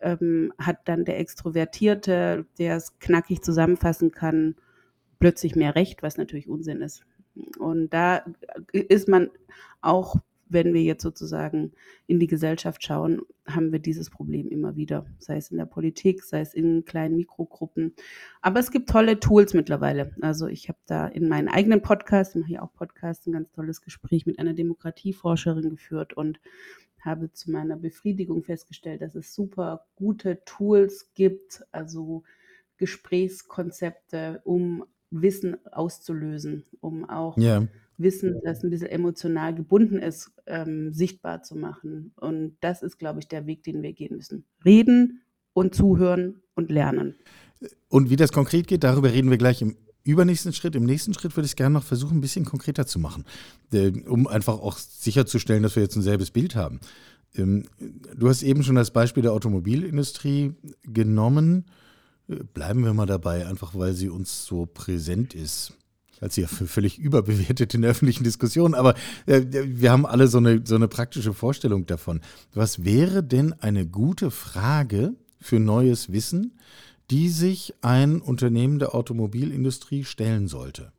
ähm, 0.00 0.52
hat 0.58 0.78
dann 0.86 1.04
der 1.04 1.18
Extrovertierte, 1.18 2.46
der 2.58 2.76
es 2.76 2.98
knackig 2.98 3.42
zusammenfassen 3.42 4.10
kann, 4.10 4.56
plötzlich 5.18 5.54
mehr 5.54 5.76
Recht, 5.76 6.02
was 6.02 6.16
natürlich 6.16 6.48
Unsinn 6.48 6.80
ist. 6.80 7.04
Und 7.58 7.90
da 7.90 8.24
ist 8.72 9.08
man 9.08 9.30
auch 9.80 10.16
wenn 10.52 10.74
wir 10.74 10.82
jetzt 10.82 11.02
sozusagen 11.02 11.72
in 12.06 12.18
die 12.18 12.26
Gesellschaft 12.26 12.82
schauen, 12.84 13.22
haben 13.46 13.72
wir 13.72 13.78
dieses 13.78 14.10
Problem 14.10 14.48
immer 14.48 14.76
wieder, 14.76 15.06
sei 15.18 15.36
es 15.36 15.50
in 15.50 15.58
der 15.58 15.66
Politik, 15.66 16.22
sei 16.22 16.40
es 16.40 16.54
in 16.54 16.84
kleinen 16.84 17.16
Mikrogruppen. 17.16 17.94
Aber 18.42 18.60
es 18.60 18.70
gibt 18.70 18.90
tolle 18.90 19.20
Tools 19.20 19.54
mittlerweile. 19.54 20.14
Also 20.20 20.46
ich 20.46 20.68
habe 20.68 20.78
da 20.86 21.06
in 21.06 21.28
meinen 21.28 21.48
eigenen 21.48 21.82
Podcast, 21.82 22.34
ich 22.34 22.42
mache 22.42 22.52
ja 22.52 22.62
auch 22.62 22.72
Podcast, 22.72 23.26
ein 23.26 23.32
ganz 23.32 23.50
tolles 23.52 23.80
Gespräch 23.80 24.26
mit 24.26 24.38
einer 24.38 24.54
Demokratieforscherin 24.54 25.70
geführt 25.70 26.12
und 26.12 26.40
habe 27.00 27.32
zu 27.32 27.50
meiner 27.50 27.76
Befriedigung 27.76 28.42
festgestellt, 28.42 29.00
dass 29.02 29.14
es 29.14 29.34
super 29.34 29.86
gute 29.96 30.44
Tools 30.44 31.10
gibt, 31.14 31.62
also 31.72 32.24
Gesprächskonzepte, 32.76 34.42
um 34.44 34.84
Wissen 35.10 35.56
auszulösen, 35.66 36.64
um 36.80 37.08
auch 37.08 37.36
ja. 37.36 37.66
Wissen, 38.00 38.40
das 38.44 38.62
ein 38.62 38.70
bisschen 38.70 38.88
emotional 38.88 39.54
gebunden 39.54 39.98
ist, 39.98 40.30
ähm, 40.46 40.92
sichtbar 40.92 41.42
zu 41.42 41.56
machen. 41.56 42.12
Und 42.16 42.56
das 42.60 42.82
ist, 42.82 42.98
glaube 42.98 43.20
ich, 43.20 43.28
der 43.28 43.46
Weg, 43.46 43.62
den 43.64 43.82
wir 43.82 43.92
gehen 43.92 44.16
müssen. 44.16 44.44
Reden 44.64 45.22
und 45.52 45.74
zuhören 45.74 46.42
und 46.54 46.70
lernen. 46.70 47.14
Und 47.88 48.10
wie 48.10 48.16
das 48.16 48.32
konkret 48.32 48.66
geht, 48.66 48.84
darüber 48.84 49.12
reden 49.12 49.30
wir 49.30 49.38
gleich 49.38 49.62
im 49.62 49.76
übernächsten 50.04 50.52
Schritt. 50.52 50.74
Im 50.76 50.84
nächsten 50.84 51.14
Schritt 51.14 51.36
würde 51.36 51.44
ich 51.44 51.52
es 51.52 51.56
gerne 51.56 51.74
noch 51.74 51.84
versuchen, 51.84 52.18
ein 52.18 52.20
bisschen 52.20 52.44
konkreter 52.44 52.86
zu 52.86 52.98
machen, 52.98 53.24
um 54.06 54.26
einfach 54.26 54.54
auch 54.54 54.78
sicherzustellen, 54.78 55.62
dass 55.62 55.76
wir 55.76 55.82
jetzt 55.82 55.96
ein 55.96 56.02
selbes 56.02 56.30
Bild 56.30 56.56
haben. 56.56 56.80
Ähm, 57.36 57.64
du 58.16 58.28
hast 58.28 58.42
eben 58.42 58.62
schon 58.62 58.74
das 58.74 58.90
Beispiel 58.90 59.22
der 59.22 59.32
Automobilindustrie 59.32 60.54
genommen. 60.82 61.66
Äh, 62.28 62.36
bleiben 62.54 62.84
wir 62.84 62.94
mal 62.94 63.06
dabei, 63.06 63.46
einfach 63.46 63.74
weil 63.74 63.92
sie 63.94 64.08
uns 64.08 64.46
so 64.46 64.66
präsent 64.66 65.34
ist 65.34 65.74
als 66.20 66.36
ja 66.36 66.46
völlig 66.46 66.98
überbewertet 66.98 67.74
in 67.74 67.82
der 67.82 67.90
öffentlichen 67.90 68.24
Diskussion, 68.24 68.74
aber 68.74 68.94
äh, 69.26 69.42
wir 69.50 69.90
haben 69.90 70.06
alle 70.06 70.28
so 70.28 70.38
eine, 70.38 70.62
so 70.64 70.74
eine 70.74 70.88
praktische 70.88 71.32
Vorstellung 71.32 71.86
davon. 71.86 72.20
Was 72.52 72.84
wäre 72.84 73.22
denn 73.24 73.54
eine 73.54 73.86
gute 73.86 74.30
Frage 74.30 75.14
für 75.40 75.58
neues 75.58 76.12
Wissen, 76.12 76.58
die 77.10 77.28
sich 77.28 77.74
ein 77.80 78.20
Unternehmen 78.20 78.78
der 78.78 78.94
Automobilindustrie 78.94 80.04
stellen 80.04 80.46
sollte? 80.46 80.92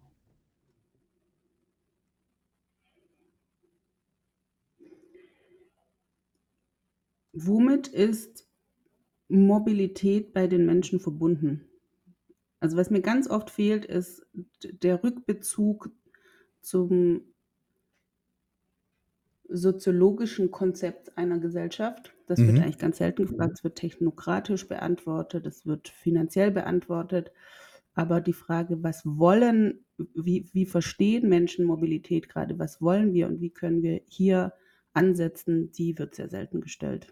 Womit 7.33 7.87
ist 7.87 8.45
Mobilität 9.29 10.33
bei 10.33 10.47
den 10.47 10.65
Menschen 10.65 10.99
verbunden? 10.99 11.70
Also 12.61 12.77
was 12.77 12.91
mir 12.91 13.01
ganz 13.01 13.27
oft 13.29 13.49
fehlt, 13.49 13.85
ist 13.85 14.25
der 14.63 15.03
Rückbezug 15.03 15.89
zum 16.61 17.23
soziologischen 19.49 20.51
Konzept 20.51 21.17
einer 21.17 21.39
Gesellschaft. 21.39 22.13
Das 22.27 22.39
mhm. 22.39 22.47
wird 22.47 22.59
eigentlich 22.59 22.77
ganz 22.77 22.99
selten 22.99 23.25
gefragt. 23.25 23.53
Es 23.55 23.63
wird 23.63 23.77
technokratisch 23.77 24.67
beantwortet, 24.67 25.47
es 25.47 25.65
wird 25.65 25.89
finanziell 25.89 26.51
beantwortet. 26.51 27.31
Aber 27.95 28.21
die 28.21 28.31
Frage, 28.31 28.81
was 28.83 29.01
wollen, 29.05 29.83
wie, 29.97 30.47
wie 30.53 30.67
verstehen 30.67 31.27
Menschen 31.27 31.65
Mobilität 31.65 32.29
gerade, 32.29 32.57
was 32.59 32.79
wollen 32.79 33.11
wir 33.11 33.27
und 33.27 33.41
wie 33.41 33.49
können 33.49 33.81
wir 33.81 34.01
hier 34.05 34.53
ansetzen, 34.93 35.71
die 35.71 35.97
wird 35.97 36.13
sehr 36.13 36.29
selten 36.29 36.61
gestellt. 36.61 37.07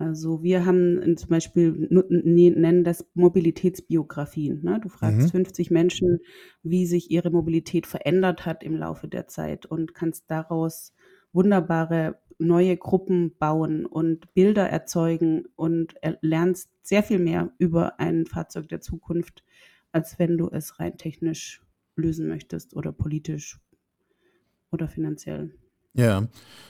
Also 0.00 0.42
wir 0.42 0.64
haben 0.64 1.14
zum 1.18 1.28
Beispiel, 1.28 1.86
nennen 1.90 2.84
das 2.84 3.06
Mobilitätsbiografien. 3.12 4.62
Ne? 4.62 4.80
Du 4.82 4.88
fragst 4.88 5.26
mhm. 5.26 5.44
50 5.44 5.70
Menschen, 5.70 6.20
wie 6.62 6.86
sich 6.86 7.10
ihre 7.10 7.30
Mobilität 7.30 7.86
verändert 7.86 8.46
hat 8.46 8.64
im 8.64 8.76
Laufe 8.76 9.08
der 9.08 9.28
Zeit 9.28 9.66
und 9.66 9.92
kannst 9.92 10.30
daraus 10.30 10.94
wunderbare 11.34 12.18
neue 12.38 12.78
Gruppen 12.78 13.36
bauen 13.38 13.84
und 13.84 14.32
Bilder 14.32 14.70
erzeugen 14.70 15.44
und 15.54 15.96
lernst 16.22 16.70
sehr 16.80 17.02
viel 17.02 17.18
mehr 17.18 17.52
über 17.58 18.00
ein 18.00 18.24
Fahrzeug 18.24 18.70
der 18.70 18.80
Zukunft, 18.80 19.44
als 19.92 20.18
wenn 20.18 20.38
du 20.38 20.48
es 20.48 20.80
rein 20.80 20.96
technisch 20.96 21.62
lösen 21.94 22.26
möchtest 22.26 22.74
oder 22.74 22.90
politisch 22.90 23.60
oder 24.70 24.88
finanziell. 24.88 25.54
Ja, 25.94 26.28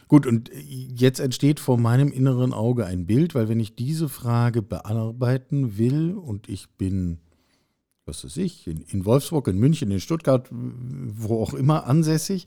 gut, 0.09 0.27
und 0.27 0.51
jetzt 0.55 1.21
entsteht 1.21 1.61
vor 1.61 1.79
meinem 1.79 2.11
inneren 2.11 2.53
Auge 2.53 2.87
ein 2.87 3.07
Bild, 3.07 3.35
weil 3.35 3.49
wenn 3.49 3.61
ich 3.61 3.75
diese 3.75 4.09
Frage 4.09 4.63
bearbeiten 4.63 5.77
will 5.77 6.15
und 6.15 6.49
ich 6.49 6.71
bin, 6.71 7.19
was 8.07 8.25
weiß 8.25 8.39
ich, 8.39 8.67
in, 8.67 8.81
in 8.81 9.05
Wolfsburg, 9.05 9.49
in 9.49 9.59
München, 9.59 9.91
in 9.91 10.01
Stuttgart, 10.01 10.49
wo 10.51 11.43
auch 11.43 11.53
immer 11.53 11.87
ansässig, 11.87 12.47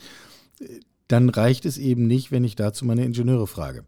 dann 1.08 1.30
reicht 1.30 1.66
es 1.66 1.78
eben 1.78 2.08
nicht, 2.08 2.32
wenn 2.32 2.44
ich 2.44 2.56
dazu 2.56 2.86
meine 2.86 3.06
Ingenieure 3.06 3.48
frage. 3.48 3.86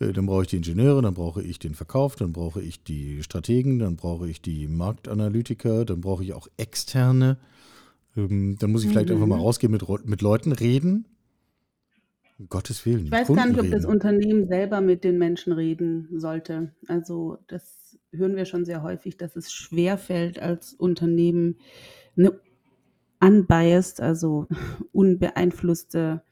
Äh, 0.00 0.12
dann 0.12 0.26
brauche 0.26 0.42
ich 0.42 0.48
die 0.48 0.56
Ingenieure, 0.56 1.02
dann 1.02 1.14
brauche 1.14 1.42
ich 1.42 1.58
den 1.58 1.74
Verkauf, 1.74 2.16
dann 2.16 2.32
brauche 2.32 2.60
ich 2.60 2.82
die 2.82 3.22
Strategen, 3.22 3.78
dann 3.78 3.96
brauche 3.96 4.28
ich 4.28 4.42
die 4.42 4.68
Marktanalytiker, 4.68 5.84
dann 5.84 6.00
brauche 6.00 6.24
ich 6.24 6.34
auch 6.34 6.48
externe. 6.56 7.38
Ähm, 8.16 8.56
dann 8.58 8.70
muss 8.70 8.84
ich 8.84 8.90
vielleicht 8.90 9.08
mhm. 9.08 9.14
einfach 9.14 9.26
mal 9.26 9.38
rausgehen, 9.38 9.72
mit, 9.72 9.84
mit 10.06 10.22
Leuten 10.22 10.52
reden, 10.52 11.06
um 12.38 12.48
Gottes 12.48 12.86
Willen. 12.86 13.06
Ich 13.06 13.10
weiß 13.10 13.26
Kunden 13.26 13.42
gar 13.42 13.48
nicht, 13.48 13.60
ob 13.60 13.70
das 13.70 13.84
Unternehmen 13.84 14.46
selber 14.46 14.80
mit 14.80 15.04
den 15.04 15.18
Menschen 15.18 15.52
reden 15.52 16.08
sollte. 16.18 16.72
Also 16.86 17.38
das 17.48 17.98
hören 18.12 18.36
wir 18.36 18.44
schon 18.44 18.64
sehr 18.64 18.82
häufig, 18.82 19.16
dass 19.16 19.36
es 19.36 19.52
schwerfällt 19.52 20.40
als 20.40 20.72
Unternehmen 20.74 21.56
eine 22.16 22.38
unbiased, 23.20 24.00
also 24.00 24.46
unbeeinflusste 24.92 26.22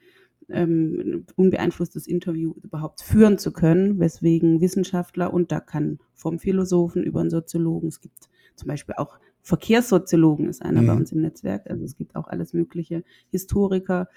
ähm, 0.48 1.26
unbeeinflusstes 1.34 2.06
Interview 2.06 2.54
überhaupt 2.62 3.02
führen 3.02 3.38
zu 3.38 3.52
können, 3.52 3.98
weswegen 3.98 4.60
Wissenschaftler 4.60 5.32
und 5.34 5.50
da 5.50 5.60
kann 5.60 5.98
vom 6.14 6.38
Philosophen 6.38 7.02
über 7.02 7.20
einen 7.20 7.30
Soziologen, 7.30 7.88
es 7.88 8.00
gibt 8.00 8.28
zum 8.54 8.68
Beispiel 8.68 8.94
auch 8.96 9.18
Verkehrssoziologen 9.42 10.48
ist 10.48 10.62
einer 10.62 10.82
mhm. 10.82 10.86
bei 10.86 10.92
uns 10.94 11.12
im 11.12 11.20
Netzwerk, 11.20 11.68
also 11.68 11.84
es 11.84 11.96
gibt 11.96 12.16
auch 12.16 12.28
alles 12.28 12.52
mögliche 12.52 13.04
Historiker, 13.30 14.08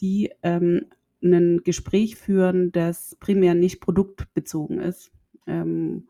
die 0.00 0.30
ähm, 0.42 0.86
ein 1.22 1.62
Gespräch 1.64 2.16
führen, 2.16 2.72
das 2.72 3.16
primär 3.20 3.54
nicht 3.54 3.80
produktbezogen 3.80 4.80
ist. 4.80 5.10
Ähm, 5.46 6.08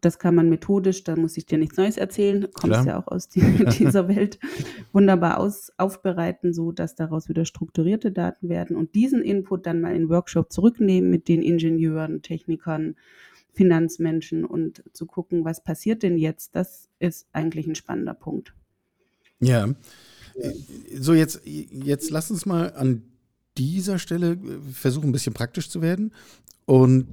das 0.00 0.18
kann 0.18 0.34
man 0.34 0.48
methodisch, 0.48 1.04
da 1.04 1.16
muss 1.16 1.36
ich 1.36 1.46
dir 1.46 1.58
nichts 1.58 1.76
Neues 1.76 1.96
erzählen, 1.96 2.48
kommst 2.54 2.86
ja 2.86 2.98
auch 2.98 3.08
aus 3.08 3.28
die, 3.28 3.40
dieser 3.78 4.08
Welt, 4.08 4.38
wunderbar 4.92 5.38
aus, 5.38 5.72
aufbereiten, 5.76 6.54
so 6.54 6.72
dass 6.72 6.94
daraus 6.94 7.28
wieder 7.28 7.44
strukturierte 7.44 8.10
Daten 8.10 8.48
werden 8.48 8.76
und 8.76 8.94
diesen 8.94 9.22
Input 9.22 9.66
dann 9.66 9.80
mal 9.80 9.94
in 9.94 10.08
Workshop 10.08 10.50
zurücknehmen 10.50 11.10
mit 11.10 11.28
den 11.28 11.42
Ingenieuren, 11.42 12.22
Technikern, 12.22 12.96
Finanzmenschen 13.52 14.44
und 14.46 14.82
zu 14.94 15.06
gucken, 15.06 15.44
was 15.44 15.62
passiert 15.62 16.02
denn 16.02 16.16
jetzt, 16.16 16.56
das 16.56 16.88
ist 16.98 17.26
eigentlich 17.32 17.66
ein 17.66 17.74
spannender 17.74 18.14
Punkt. 18.14 18.54
Ja. 19.40 19.68
So, 20.94 21.12
jetzt, 21.12 21.42
jetzt 21.44 22.10
lass 22.10 22.30
uns 22.30 22.46
mal 22.46 22.72
an 22.72 23.11
dieser 23.58 23.98
Stelle 23.98 24.32
äh, 24.32 24.38
versuchen, 24.72 25.08
ein 25.08 25.12
bisschen 25.12 25.34
praktisch 25.34 25.68
zu 25.68 25.82
werden. 25.82 26.12
Und 26.64 27.06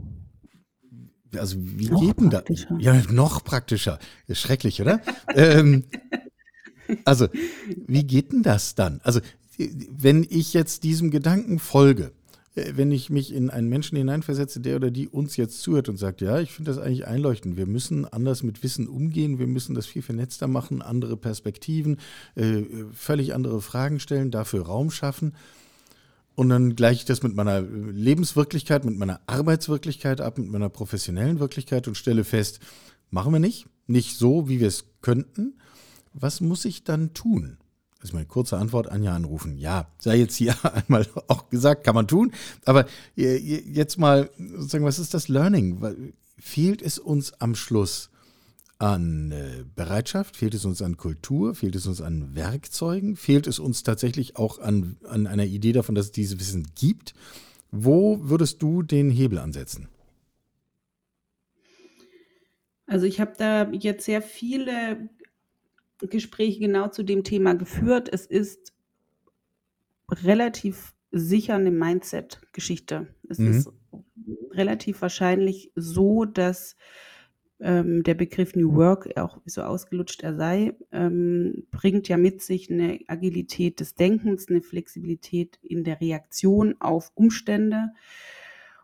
also 1.37 1.57
wie 1.59 1.89
noch 1.89 2.01
geht 2.01 2.19
denn 2.19 2.29
das? 2.29 2.43
Ja, 2.79 3.01
noch 3.11 3.43
praktischer. 3.43 3.99
Ist 4.27 4.39
schrecklich, 4.39 4.81
oder? 4.81 5.01
ähm, 5.35 5.85
also, 7.05 7.27
wie 7.85 8.03
geht 8.03 8.31
denn 8.31 8.41
das 8.41 8.75
dann? 8.75 8.99
Also, 9.03 9.19
wenn 9.57 10.25
ich 10.27 10.53
jetzt 10.53 10.83
diesem 10.83 11.11
Gedanken 11.11 11.59
folge, 11.59 12.13
äh, 12.55 12.73
wenn 12.75 12.91
ich 12.91 13.09
mich 13.09 13.33
in 13.33 13.49
einen 13.49 13.69
Menschen 13.69 13.97
hineinversetze, 13.97 14.59
der 14.59 14.77
oder 14.77 14.89
die 14.89 15.07
uns 15.07 15.37
jetzt 15.37 15.61
zuhört 15.61 15.89
und 15.89 15.97
sagt, 15.97 16.21
ja, 16.21 16.39
ich 16.39 16.51
finde 16.51 16.71
das 16.71 16.79
eigentlich 16.79 17.05
einleuchtend, 17.05 17.57
wir 17.57 17.67
müssen 17.67 18.05
anders 18.05 18.41
mit 18.41 18.63
Wissen 18.63 18.87
umgehen, 18.87 19.37
wir 19.37 19.47
müssen 19.47 19.75
das 19.75 19.85
viel 19.85 20.01
vernetzter 20.01 20.47
machen, 20.47 20.81
andere 20.81 21.15
Perspektiven, 21.15 21.97
äh, 22.35 22.63
völlig 22.91 23.35
andere 23.35 23.61
Fragen 23.61 23.99
stellen, 23.99 24.31
dafür 24.31 24.65
Raum 24.65 24.89
schaffen 24.89 25.33
und 26.39 26.47
dann 26.47 26.77
gleiche 26.77 26.99
ich 26.99 27.05
das 27.05 27.21
mit 27.21 27.35
meiner 27.35 27.59
Lebenswirklichkeit, 27.59 28.85
mit 28.85 28.97
meiner 28.97 29.19
Arbeitswirklichkeit 29.27 30.21
ab, 30.21 30.37
mit 30.37 30.49
meiner 30.49 30.69
professionellen 30.69 31.41
Wirklichkeit 31.41 31.85
und 31.89 31.95
stelle 31.95 32.23
fest, 32.23 32.61
machen 33.09 33.33
wir 33.33 33.41
nicht, 33.41 33.67
nicht 33.87 34.17
so, 34.17 34.47
wie 34.47 34.61
wir 34.61 34.69
es 34.69 34.85
könnten. 35.01 35.59
Was 36.13 36.39
muss 36.39 36.63
ich 36.63 36.85
dann 36.85 37.13
tun? 37.13 37.57
Das 37.99 38.11
ist 38.11 38.13
meine 38.13 38.25
kurze 38.25 38.55
Antwort, 38.55 38.87
Anja 38.87 39.13
anrufen. 39.13 39.57
Ja, 39.57 39.89
sei 39.97 40.15
jetzt 40.15 40.37
hier 40.37 40.55
einmal 40.73 41.05
auch 41.27 41.49
gesagt, 41.49 41.83
kann 41.83 41.95
man 41.95 42.07
tun. 42.07 42.31
Aber 42.63 42.85
jetzt 43.17 43.97
mal 43.97 44.29
sozusagen, 44.37 44.85
was 44.85 44.97
ist 44.97 45.13
das 45.13 45.27
Learning? 45.27 46.13
Fehlt 46.37 46.81
es 46.81 46.99
uns 46.99 47.33
am 47.41 47.53
Schluss 47.53 48.11
an 48.79 49.31
äh, 49.31 49.65
Bereitschaft? 49.75 50.35
Fehlt 50.37 50.53
es 50.55 50.65
uns 50.65 50.81
an 50.81 50.97
Kultur? 50.97 51.53
Fehlt 51.53 51.75
es 51.75 51.85
uns 51.85 52.01
an 52.01 52.33
Werkzeugen? 52.35 53.15
Fehlt 53.15 53.45
es 53.45 53.59
uns 53.59 53.83
tatsächlich 53.83 54.37
auch 54.37 54.59
an, 54.59 54.97
an 55.03 55.27
einer 55.27 55.45
Idee 55.45 55.73
davon, 55.73 55.95
dass 55.95 56.07
es 56.07 56.11
dieses 56.11 56.39
Wissen 56.39 56.65
gibt? 56.75 57.13
Wo 57.71 58.19
würdest 58.29 58.61
du 58.61 58.81
den 58.81 59.11
Hebel 59.11 59.37
ansetzen? 59.37 59.89
Also 62.87 63.05
ich 63.05 63.19
habe 63.19 63.33
da 63.37 63.69
jetzt 63.71 64.05
sehr 64.05 64.21
viele 64.21 65.09
Gespräche 65.99 66.59
genau 66.59 66.87
zu 66.87 67.03
dem 67.03 67.23
Thema 67.23 67.53
geführt. 67.53 68.09
Es 68.11 68.25
ist 68.25 68.73
relativ 70.11 70.93
sicher 71.11 71.55
eine 71.55 71.71
Mindset-Geschichte. 71.71 73.13
Es 73.29 73.37
Mhm. 73.37 73.47
ist 73.47 73.69
relativ 74.51 75.01
wahrscheinlich 75.01 75.71
so, 75.75 76.25
dass 76.25 76.75
ähm, 77.59 78.03
der 78.03 78.13
Begriff 78.13 78.55
New 78.55 78.75
Work, 78.75 79.17
auch 79.17 79.39
so 79.45 79.61
ausgelutscht 79.63 80.23
er 80.23 80.35
sei, 80.35 80.75
ähm, 80.91 81.67
bringt 81.71 82.07
ja 82.07 82.17
mit 82.17 82.41
sich 82.41 82.71
eine 82.71 82.99
Agilität 83.07 83.79
des 83.79 83.95
Denkens, 83.95 84.47
eine 84.49 84.61
Flexibilität 84.61 85.59
in 85.61 85.83
der 85.83 85.99
Reaktion 85.99 86.75
auf 86.79 87.11
Umstände. 87.15 87.89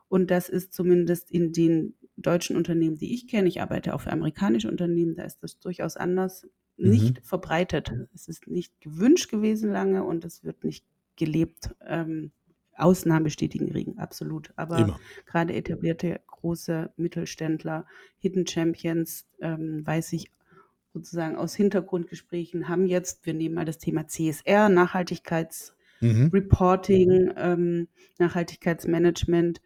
Und 0.08 0.32
das 0.32 0.50
ist 0.50 0.74
zumindest 0.74 1.32
in 1.32 1.54
den 1.54 1.96
deutschen 2.18 2.56
Unternehmen, 2.56 2.98
die 2.98 3.14
ich 3.14 3.28
kenne, 3.28 3.48
ich 3.48 3.62
arbeite 3.62 3.94
auch 3.94 4.02
für 4.02 4.12
amerikanische 4.12 4.70
Unternehmen, 4.70 5.16
da 5.16 5.24
ist 5.24 5.44
das 5.44 5.60
durchaus 5.60 5.98
anders, 5.98 6.48
nicht 6.78 7.26
verbreitet. 7.26 7.94
Es 8.14 8.28
ist 8.28 8.48
nicht 8.48 8.82
gewünscht 8.82 9.30
gewesen 9.30 9.72
lange 9.72 10.04
und 10.04 10.26
es 10.26 10.44
wird 10.44 10.64
nicht 10.64 10.86
gelebt. 11.16 11.74
Ähm, 11.86 12.32
Ausnahmen 12.76 13.24
bestätigen 13.24 13.72
Regen, 13.72 13.98
absolut. 14.00 14.52
Aber 14.56 14.98
gerade 15.26 15.54
etablierte 15.54 16.20
große 16.28 16.92
Mittelständler, 16.98 17.86
Hidden 18.20 18.48
Champions, 18.48 19.26
ähm, 19.42 19.86
weiß 19.86 20.14
ich 20.14 20.32
sozusagen 20.94 21.36
aus 21.36 21.54
Hintergrundgesprächen, 21.56 22.70
haben 22.70 22.88
jetzt, 22.88 23.26
wir 23.26 23.34
nehmen 23.34 23.56
mal 23.56 23.66
das 23.66 23.80
Thema 23.80 24.08
CSR, 24.08 24.70
Mhm. 24.70 24.76
Nachhaltigkeitsreporting, 24.76 27.34
ähm, 27.36 27.88
Nachhaltigkeitsmanagement, 28.18 29.62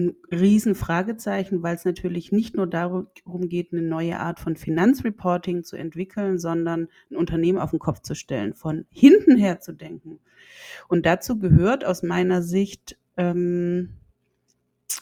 ein 0.00 0.16
Riesenfragezeichen, 0.30 1.62
weil 1.62 1.76
es 1.76 1.84
natürlich 1.84 2.32
nicht 2.32 2.56
nur 2.56 2.66
darum 2.66 3.08
geht, 3.48 3.72
eine 3.72 3.82
neue 3.82 4.18
Art 4.18 4.40
von 4.40 4.56
Finanzreporting 4.56 5.64
zu 5.64 5.76
entwickeln, 5.76 6.38
sondern 6.38 6.88
ein 7.10 7.16
Unternehmen 7.16 7.58
auf 7.58 7.70
den 7.70 7.78
Kopf 7.78 8.00
zu 8.00 8.14
stellen, 8.14 8.54
von 8.54 8.86
hinten 8.90 9.36
her 9.36 9.60
zu 9.60 9.72
denken. 9.72 10.20
Und 10.88 11.06
dazu 11.06 11.38
gehört 11.38 11.84
aus 11.84 12.02
meiner 12.02 12.42
Sicht 12.42 12.98
ähm, 13.16 13.90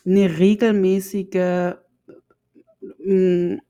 eine 0.05 0.39
regelmäßige, 0.39 1.77
ein 3.05 3.61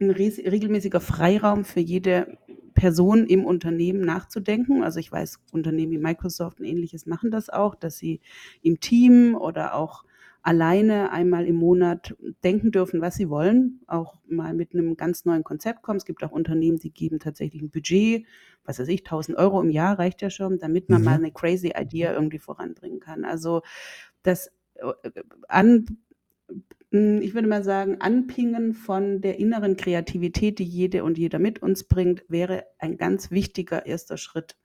regelmäßiger 0.00 1.00
Freiraum 1.00 1.64
für 1.64 1.80
jede 1.80 2.38
Person 2.74 3.26
im 3.26 3.44
Unternehmen 3.44 4.00
nachzudenken. 4.00 4.82
Also 4.82 4.98
ich 4.98 5.10
weiß, 5.10 5.40
Unternehmen 5.52 5.92
wie 5.92 5.98
Microsoft 5.98 6.60
und 6.60 6.66
ähnliches 6.66 7.06
machen 7.06 7.30
das 7.30 7.48
auch, 7.48 7.74
dass 7.74 7.96
sie 7.96 8.20
im 8.62 8.80
Team 8.80 9.36
oder 9.36 9.74
auch 9.74 10.04
alleine 10.44 11.10
einmal 11.10 11.46
im 11.46 11.56
Monat 11.56 12.16
denken 12.44 12.70
dürfen, 12.70 13.00
was 13.00 13.16
sie 13.16 13.30
wollen, 13.30 13.80
auch 13.88 14.20
mal 14.28 14.54
mit 14.54 14.74
einem 14.74 14.96
ganz 14.96 15.24
neuen 15.24 15.44
Konzept 15.44 15.82
kommen. 15.82 15.96
Es 15.98 16.04
gibt 16.04 16.22
auch 16.24 16.32
Unternehmen, 16.32 16.78
die 16.78 16.92
geben 16.92 17.18
tatsächlich 17.18 17.62
ein 17.62 17.70
Budget, 17.70 18.26
was 18.64 18.78
weiß 18.78 18.88
ich, 18.88 19.04
1000 19.04 19.38
Euro 19.38 19.60
im 19.62 19.70
Jahr 19.70 19.98
reicht 19.98 20.22
ja 20.22 20.30
schon, 20.30 20.58
damit 20.58 20.90
man 20.90 21.02
Mhm. 21.02 21.04
mal 21.04 21.14
eine 21.16 21.32
crazy 21.32 21.72
Idea 21.76 22.12
irgendwie 22.12 22.38
voranbringen 22.38 23.00
kann. 23.00 23.24
Also 23.24 23.62
das 24.22 24.48
äh, 24.76 25.10
an, 25.48 25.86
mh, 26.90 27.20
ich 27.22 27.34
würde 27.34 27.48
mal 27.48 27.64
sagen, 27.64 28.00
Anpingen 28.00 28.74
von 28.74 29.20
der 29.20 29.38
inneren 29.38 29.76
Kreativität, 29.76 30.58
die 30.58 30.64
jede 30.64 31.04
und 31.04 31.18
jeder 31.18 31.38
mit 31.38 31.62
uns 31.62 31.84
bringt, 31.84 32.24
wäre 32.28 32.64
ein 32.78 32.96
ganz 32.96 33.30
wichtiger 33.30 33.86
erster 33.86 34.16
Schritt. 34.16 34.56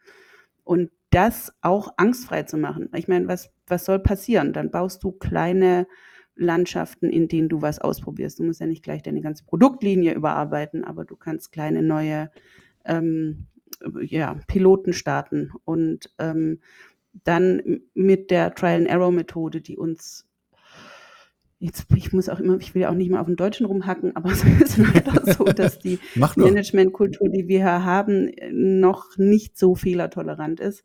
Und 0.64 0.92
das 1.12 1.54
auch 1.62 1.94
angstfrei 1.98 2.44
zu 2.44 2.58
machen. 2.58 2.90
Ich 2.96 3.08
meine, 3.08 3.28
was, 3.28 3.52
was 3.70 3.86
soll 3.86 4.00
passieren? 4.00 4.54
Dann 4.54 4.72
baust 4.72 5.04
du 5.04 5.12
kleine 5.12 5.88
Landschaften, 6.36 7.10
in 7.10 7.28
denen 7.28 7.50
du 7.50 7.62
was 7.62 7.80
ausprobierst. 7.80 8.40
Du 8.40 8.44
musst 8.44 8.62
ja 8.62 8.66
nicht 8.66 8.84
gleich 8.84 9.04
deine 9.04 9.22
ganze 9.22 9.44
Produktlinie 9.46 10.14
überarbeiten, 10.14 10.84
aber 10.84 11.06
du 11.06 11.16
kannst 11.16 11.52
kleine 11.52 11.84
neue 11.84 12.32
ähm, 12.86 13.48
ja, 14.02 14.36
Piloten 14.48 14.94
starten 14.94 15.52
und 15.66 16.14
ähm, 16.18 16.60
dann 17.24 17.82
mit 17.94 18.32
der 18.32 18.54
Trial-and-Error-Methode, 18.54 19.62
die 19.62 19.78
uns 19.78 20.29
Jetzt, 21.62 21.88
ich 21.94 22.14
muss 22.14 22.30
auch 22.30 22.40
immer, 22.40 22.58
ich 22.62 22.74
will 22.74 22.84
ja 22.84 22.90
auch 22.90 22.96
nicht 22.96 23.12
mal 23.12 23.20
auf 23.20 23.28
den 23.28 23.36
Deutschen 23.36 23.66
rumhacken, 23.66 24.16
aber 24.16 24.32
es 24.32 24.44
ist 24.46 24.78
leider 24.78 25.34
so, 25.34 25.44
dass 25.44 25.78
die. 25.78 26.00
Managementkultur, 26.16 27.28
die 27.28 27.50
wir 27.50 27.60
hier 27.60 27.84
haben, 27.84 28.32
noch 28.52 29.18
nicht 29.18 29.58
so 29.58 29.76
fehlertolerant 29.76 30.62
ist, 30.62 30.84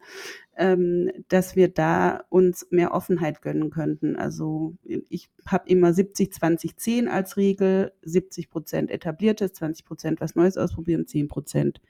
ähm, 0.56 1.10
dass 1.28 1.54
wir 1.54 1.68
da 1.68 2.24
uns 2.28 2.66
mehr 2.70 2.92
Offenheit 2.92 3.40
gönnen 3.40 3.70
könnten. 3.70 4.16
Also 4.16 4.74
ich 4.82 5.30
habe 5.46 5.68
immer 5.68 5.92
70, 5.92 6.32
20, 6.32 6.76
10 6.76 7.08
als 7.08 7.36
Regel, 7.36 7.92
70 8.02 8.50
Prozent 8.50 8.90
etabliertes, 8.90 9.52
20 9.52 9.84
Prozent 9.84 10.20
was 10.20 10.34
Neues 10.34 10.58
ausprobieren, 10.58 11.06
10 11.06 11.28
Prozent 11.28 11.80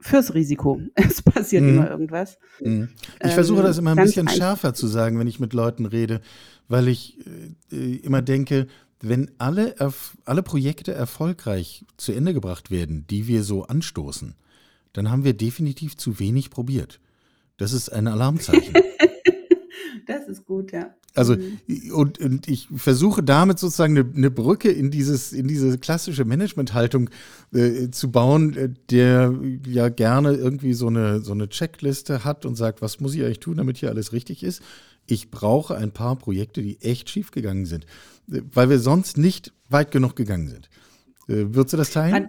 fürs 0.00 0.34
Risiko. 0.34 0.80
Es 0.94 1.22
passiert 1.22 1.62
Mhm. 1.62 1.68
immer 1.70 1.90
irgendwas. 1.90 2.38
Mhm. 2.60 2.88
Ich 3.24 3.32
versuche 3.32 3.60
Ähm, 3.60 3.66
das 3.66 3.78
immer 3.78 3.90
ein 3.92 3.96
bisschen 4.04 4.28
schärfer 4.28 4.74
zu 4.74 4.86
sagen, 4.86 5.18
wenn 5.18 5.26
ich 5.26 5.40
mit 5.40 5.52
Leuten 5.52 5.86
rede, 5.86 6.20
weil 6.68 6.88
ich 6.88 7.18
äh, 7.72 7.96
immer 7.96 8.22
denke, 8.22 8.66
wenn 9.02 9.30
alle, 9.38 9.74
alle 10.26 10.42
Projekte 10.42 10.92
erfolgreich 10.92 11.84
zu 11.96 12.12
Ende 12.12 12.34
gebracht 12.34 12.70
werden, 12.70 13.06
die 13.08 13.26
wir 13.26 13.44
so 13.44 13.64
anstoßen, 13.64 14.34
dann 14.92 15.10
haben 15.10 15.24
wir 15.24 15.32
definitiv 15.34 15.96
zu 15.96 16.18
wenig 16.18 16.50
probiert. 16.50 17.00
Das 17.56 17.72
ist 17.72 17.88
ein 17.90 18.06
Alarmzeichen. 18.08 18.74
Das 20.06 20.26
ist 20.26 20.44
gut, 20.44 20.72
ja. 20.72 20.92
Also, 21.14 21.36
Mhm. 21.36 21.92
und, 21.92 22.18
und 22.20 22.48
ich 22.48 22.68
versuche 22.74 23.22
damit 23.22 23.58
sozusagen 23.58 23.98
eine, 23.98 24.08
eine 24.14 24.30
Brücke 24.30 24.70
in, 24.70 24.90
dieses, 24.90 25.32
in 25.32 25.48
diese 25.48 25.76
klassische 25.78 26.24
Managementhaltung 26.24 27.10
äh, 27.52 27.90
zu 27.90 28.12
bauen, 28.12 28.56
äh, 28.56 28.68
der 28.90 29.34
ja 29.66 29.88
gerne 29.88 30.34
irgendwie 30.34 30.72
so 30.72 30.86
eine, 30.86 31.20
so 31.20 31.32
eine 31.32 31.48
Checkliste 31.48 32.24
hat 32.24 32.46
und 32.46 32.54
sagt, 32.54 32.80
was 32.80 33.00
muss 33.00 33.14
ich 33.14 33.24
eigentlich 33.24 33.40
tun, 33.40 33.56
damit 33.56 33.78
hier 33.78 33.90
alles 33.90 34.12
richtig 34.12 34.42
ist. 34.44 34.62
Ich 35.06 35.30
brauche 35.30 35.76
ein 35.76 35.90
paar 35.90 36.16
Projekte, 36.16 36.62
die 36.62 36.80
echt 36.80 37.10
schief 37.10 37.32
gegangen 37.32 37.66
sind, 37.66 37.86
äh, 38.30 38.42
weil 38.52 38.70
wir 38.70 38.78
sonst 38.78 39.18
nicht 39.18 39.52
weit 39.68 39.90
genug 39.90 40.14
gegangen 40.14 40.48
sind. 40.48 40.68
Äh, 41.28 41.54
würdest 41.54 41.72
du 41.72 41.76
das 41.76 41.90
teilen? 41.90 42.28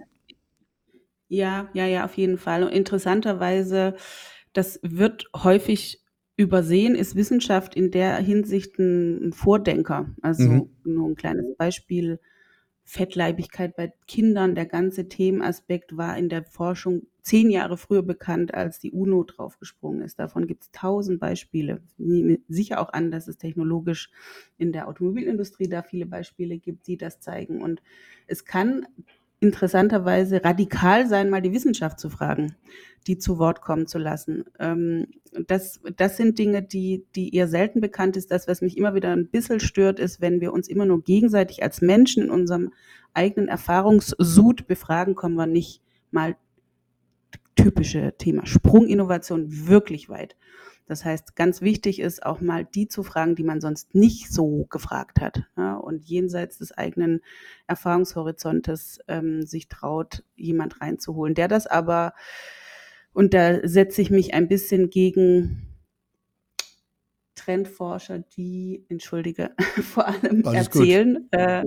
Ja, 1.28 1.70
ja, 1.72 1.86
ja, 1.86 2.04
auf 2.04 2.16
jeden 2.18 2.36
Fall. 2.36 2.62
Und 2.62 2.72
interessanterweise, 2.72 3.96
das 4.52 4.78
wird 4.82 5.30
häufig 5.34 6.01
übersehen, 6.42 6.94
ist 6.94 7.14
Wissenschaft 7.16 7.74
in 7.74 7.90
der 7.90 8.16
Hinsicht 8.18 8.78
ein, 8.78 9.32
Vordenker. 9.32 10.10
Also 10.22 10.48
Mhm. 10.48 10.72
nur 10.84 11.08
ein 11.10 11.16
kleines 11.16 11.56
Beispiel. 11.56 12.20
Fettleibigkeit 12.84 13.76
bei 13.76 13.92
Kindern, 14.08 14.54
der 14.56 14.66
ganze 14.66 15.08
Themenaspekt 15.08 15.96
war 15.96 16.18
in 16.18 16.28
der 16.28 16.44
Forschung 16.44 17.06
zehn 17.22 17.48
Jahre 17.50 17.76
früher 17.78 18.02
bekannt, 18.02 18.54
als 18.54 18.80
die 18.80 18.90
UNO 18.92 19.22
draufgesprungen 19.24 20.02
ist. 20.02 20.18
Davon 20.18 20.48
gibt 20.48 20.64
es 20.64 20.70
tausend 20.72 21.20
Beispiele. 21.20 21.82
Ich 21.96 22.06
nehme 22.06 22.38
sicher 22.48 22.80
auch 22.80 22.92
an, 22.92 23.12
dass 23.12 23.28
es 23.28 23.38
technologisch 23.38 24.10
in 24.58 24.72
der 24.72 24.88
Automobilindustrie 24.88 25.68
da 25.68 25.82
viele 25.82 26.06
Beispiele 26.06 26.58
gibt, 26.58 26.88
die 26.88 26.96
das 26.96 27.20
zeigen. 27.20 27.62
Und 27.62 27.82
es 28.26 28.44
kann 28.44 28.86
interessanterweise 29.42 30.44
radikal 30.44 31.08
sein, 31.08 31.28
mal 31.28 31.42
die 31.42 31.52
Wissenschaft 31.52 31.98
zu 31.98 32.08
fragen, 32.08 32.54
die 33.08 33.18
zu 33.18 33.38
Wort 33.38 33.60
kommen 33.60 33.88
zu 33.88 33.98
lassen. 33.98 34.44
Ähm, 34.60 35.08
das, 35.46 35.80
das 35.96 36.16
sind 36.16 36.38
Dinge, 36.38 36.62
die, 36.62 37.04
die 37.16 37.34
eher 37.34 37.48
selten 37.48 37.80
bekannt 37.80 38.16
ist. 38.16 38.30
Das, 38.30 38.46
was 38.46 38.62
mich 38.62 38.76
immer 38.76 38.94
wieder 38.94 39.10
ein 39.10 39.28
bisschen 39.28 39.58
stört, 39.58 39.98
ist, 39.98 40.20
wenn 40.20 40.40
wir 40.40 40.52
uns 40.52 40.68
immer 40.68 40.86
nur 40.86 41.02
gegenseitig 41.02 41.62
als 41.62 41.80
Menschen 41.80 42.24
in 42.24 42.30
unserem 42.30 42.72
eigenen 43.14 43.48
Erfahrungssud 43.48 44.66
befragen, 44.68 45.16
kommen 45.16 45.34
wir 45.34 45.46
nicht 45.46 45.82
mal 46.12 46.36
typische 47.56 48.14
Thema 48.16 48.46
Sprunginnovation 48.46 49.66
wirklich 49.66 50.08
weit. 50.08 50.36
Das 50.86 51.04
heißt, 51.04 51.36
ganz 51.36 51.62
wichtig 51.62 52.00
ist 52.00 52.24
auch 52.24 52.40
mal 52.40 52.64
die 52.64 52.88
zu 52.88 53.02
fragen, 53.02 53.34
die 53.34 53.44
man 53.44 53.60
sonst 53.60 53.94
nicht 53.94 54.32
so 54.32 54.66
gefragt 54.68 55.20
hat. 55.20 55.44
Ja, 55.56 55.76
und 55.76 56.04
jenseits 56.04 56.58
des 56.58 56.72
eigenen 56.72 57.20
Erfahrungshorizontes 57.66 58.98
ähm, 59.08 59.46
sich 59.46 59.68
traut, 59.68 60.24
jemand 60.36 60.80
reinzuholen, 60.80 61.34
der 61.34 61.48
das 61.48 61.66
aber, 61.66 62.14
und 63.12 63.34
da 63.34 63.66
setze 63.66 64.02
ich 64.02 64.10
mich 64.10 64.34
ein 64.34 64.48
bisschen 64.48 64.90
gegen 64.90 65.71
Trendforscher, 67.34 68.20
die, 68.20 68.84
entschuldige, 68.88 69.50
vor 69.82 70.06
allem 70.06 70.44
Alles 70.44 70.66
erzählen 70.66 71.28
äh, 71.30 71.64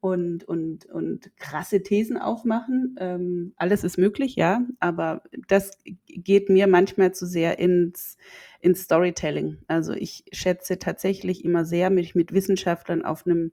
und, 0.00 0.44
und, 0.44 0.86
und 0.86 1.36
krasse 1.36 1.82
Thesen 1.82 2.18
aufmachen. 2.18 2.96
Ähm, 2.98 3.52
alles 3.56 3.84
ist 3.84 3.98
möglich, 3.98 4.36
ja, 4.36 4.62
aber 4.80 5.22
das 5.48 5.78
geht 6.06 6.48
mir 6.48 6.66
manchmal 6.66 7.12
zu 7.12 7.26
sehr 7.26 7.58
ins, 7.58 8.16
ins 8.60 8.82
Storytelling. 8.82 9.58
Also 9.66 9.92
ich 9.92 10.24
schätze 10.32 10.78
tatsächlich 10.78 11.44
immer 11.44 11.64
sehr, 11.64 11.90
mich 11.90 12.14
mit 12.14 12.32
Wissenschaftlern 12.32 13.04
auf 13.04 13.26
einem 13.26 13.52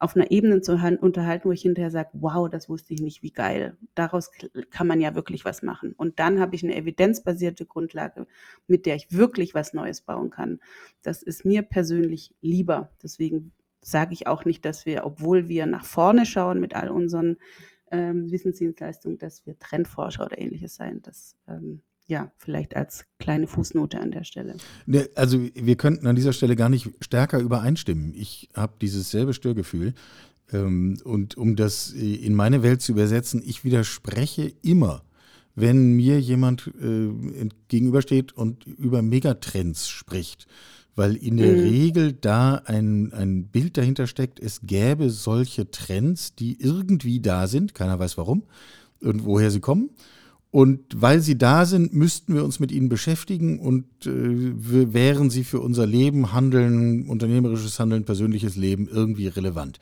auf 0.00 0.14
einer 0.14 0.30
Ebene 0.30 0.60
zu 0.60 0.72
unterhalten, 0.72 1.48
wo 1.48 1.52
ich 1.52 1.62
hinterher 1.62 1.90
sage, 1.90 2.10
wow, 2.12 2.48
das 2.48 2.68
wusste 2.68 2.94
ich 2.94 3.00
nicht, 3.00 3.22
wie 3.22 3.32
geil. 3.32 3.76
Daraus 3.94 4.30
kann 4.70 4.86
man 4.86 5.00
ja 5.00 5.14
wirklich 5.14 5.44
was 5.44 5.62
machen. 5.62 5.92
Und 5.92 6.20
dann 6.20 6.40
habe 6.40 6.54
ich 6.54 6.62
eine 6.62 6.76
evidenzbasierte 6.76 7.66
Grundlage, 7.66 8.26
mit 8.68 8.86
der 8.86 8.94
ich 8.94 9.12
wirklich 9.12 9.54
was 9.54 9.74
Neues 9.74 10.02
bauen 10.02 10.30
kann. 10.30 10.60
Das 11.02 11.22
ist 11.22 11.44
mir 11.44 11.62
persönlich 11.62 12.34
lieber. 12.40 12.90
Deswegen 13.02 13.52
sage 13.80 14.12
ich 14.12 14.26
auch 14.26 14.44
nicht, 14.44 14.64
dass 14.64 14.86
wir, 14.86 15.04
obwohl 15.04 15.48
wir 15.48 15.66
nach 15.66 15.84
vorne 15.84 16.26
schauen 16.26 16.60
mit 16.60 16.74
all 16.74 16.90
unseren 16.90 17.36
ähm, 17.90 18.30
Wissensdienstleistungen, 18.30 19.18
dass 19.18 19.46
wir 19.46 19.58
Trendforscher 19.58 20.26
oder 20.26 20.38
ähnliches 20.38 20.76
sein. 20.76 21.00
Das 21.02 21.36
ähm, 21.48 21.82
ja, 22.08 22.32
vielleicht 22.38 22.74
als 22.74 23.04
kleine 23.18 23.46
Fußnote 23.46 24.00
an 24.00 24.10
der 24.10 24.24
Stelle. 24.24 24.56
Ne, 24.86 25.08
also 25.14 25.40
wir 25.54 25.76
könnten 25.76 26.06
an 26.06 26.16
dieser 26.16 26.32
Stelle 26.32 26.56
gar 26.56 26.70
nicht 26.70 26.90
stärker 27.00 27.38
übereinstimmen. 27.38 28.14
Ich 28.14 28.48
habe 28.54 28.72
dieses 28.80 29.10
selbe 29.10 29.34
Störgefühl. 29.34 29.92
Ähm, 30.50 30.98
und 31.04 31.36
um 31.36 31.54
das 31.54 31.90
in 31.92 32.34
meine 32.34 32.62
Welt 32.62 32.80
zu 32.80 32.92
übersetzen, 32.92 33.42
ich 33.44 33.62
widerspreche 33.62 34.50
immer, 34.62 35.02
wenn 35.54 35.92
mir 35.92 36.18
jemand 36.18 36.72
äh, 36.80 37.10
gegenübersteht 37.68 38.32
und 38.32 38.64
über 38.64 39.02
Megatrends 39.02 39.88
spricht. 39.88 40.46
Weil 40.96 41.14
in 41.14 41.36
der 41.36 41.52
mhm. 41.52 41.60
Regel 41.60 42.12
da 42.14 42.54
ein, 42.64 43.12
ein 43.12 43.48
Bild 43.48 43.76
dahinter 43.76 44.06
steckt, 44.06 44.40
es 44.40 44.62
gäbe 44.62 45.10
solche 45.10 45.70
Trends, 45.70 46.34
die 46.34 46.58
irgendwie 46.58 47.20
da 47.20 47.46
sind, 47.46 47.74
keiner 47.74 47.98
weiß 47.98 48.16
warum 48.16 48.44
und 49.00 49.26
woher 49.26 49.50
sie 49.50 49.60
kommen 49.60 49.90
und 50.50 50.80
weil 50.94 51.20
sie 51.20 51.36
da 51.36 51.66
sind, 51.66 51.92
müssten 51.92 52.34
wir 52.34 52.44
uns 52.44 52.58
mit 52.58 52.72
ihnen 52.72 52.88
beschäftigen 52.88 53.58
und 53.58 53.84
äh, 54.06 54.92
wären 54.92 55.28
sie 55.28 55.44
für 55.44 55.60
unser 55.60 55.86
Leben, 55.86 56.32
Handeln, 56.32 57.06
unternehmerisches 57.06 57.78
Handeln, 57.78 58.04
persönliches 58.04 58.56
Leben 58.56 58.88
irgendwie 58.88 59.26
relevant. 59.26 59.78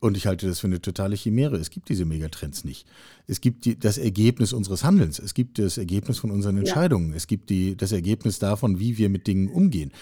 Und 0.00 0.16
ich 0.16 0.26
halte 0.26 0.48
das 0.48 0.60
für 0.60 0.66
eine 0.66 0.80
totale 0.80 1.14
Chimäre. 1.14 1.56
Es 1.56 1.70
gibt 1.70 1.88
diese 1.88 2.04
Megatrends 2.06 2.64
nicht. 2.64 2.86
Es 3.28 3.40
gibt 3.40 3.66
die, 3.66 3.78
das 3.78 3.98
Ergebnis 3.98 4.52
unseres 4.52 4.82
Handelns. 4.82 5.20
Es 5.20 5.34
gibt 5.34 5.58
das 5.58 5.78
Ergebnis 5.78 6.18
von 6.18 6.32
unseren 6.32 6.56
Entscheidungen. 6.56 7.10
Ja. 7.10 7.16
Es 7.16 7.28
gibt 7.28 7.50
die, 7.50 7.76
das 7.76 7.92
Ergebnis 7.92 8.40
davon, 8.40 8.80
wie 8.80 8.98
wir 8.98 9.10
mit 9.10 9.26
Dingen 9.26 9.48
umgehen. 9.48 9.92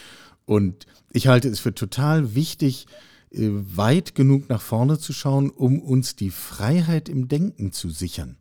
Und 0.46 0.86
ich 1.12 1.26
halte 1.26 1.48
es 1.48 1.60
für 1.60 1.74
total 1.74 2.34
wichtig, 2.34 2.86
äh, 3.30 3.48
weit 3.50 4.14
genug 4.14 4.48
nach 4.48 4.62
vorne 4.62 4.98
zu 4.98 5.12
schauen, 5.12 5.50
um 5.50 5.80
uns 5.80 6.16
die 6.16 6.30
Freiheit 6.30 7.08
im 7.08 7.28
Denken 7.28 7.72
zu 7.72 7.90
sichern. 7.90 8.36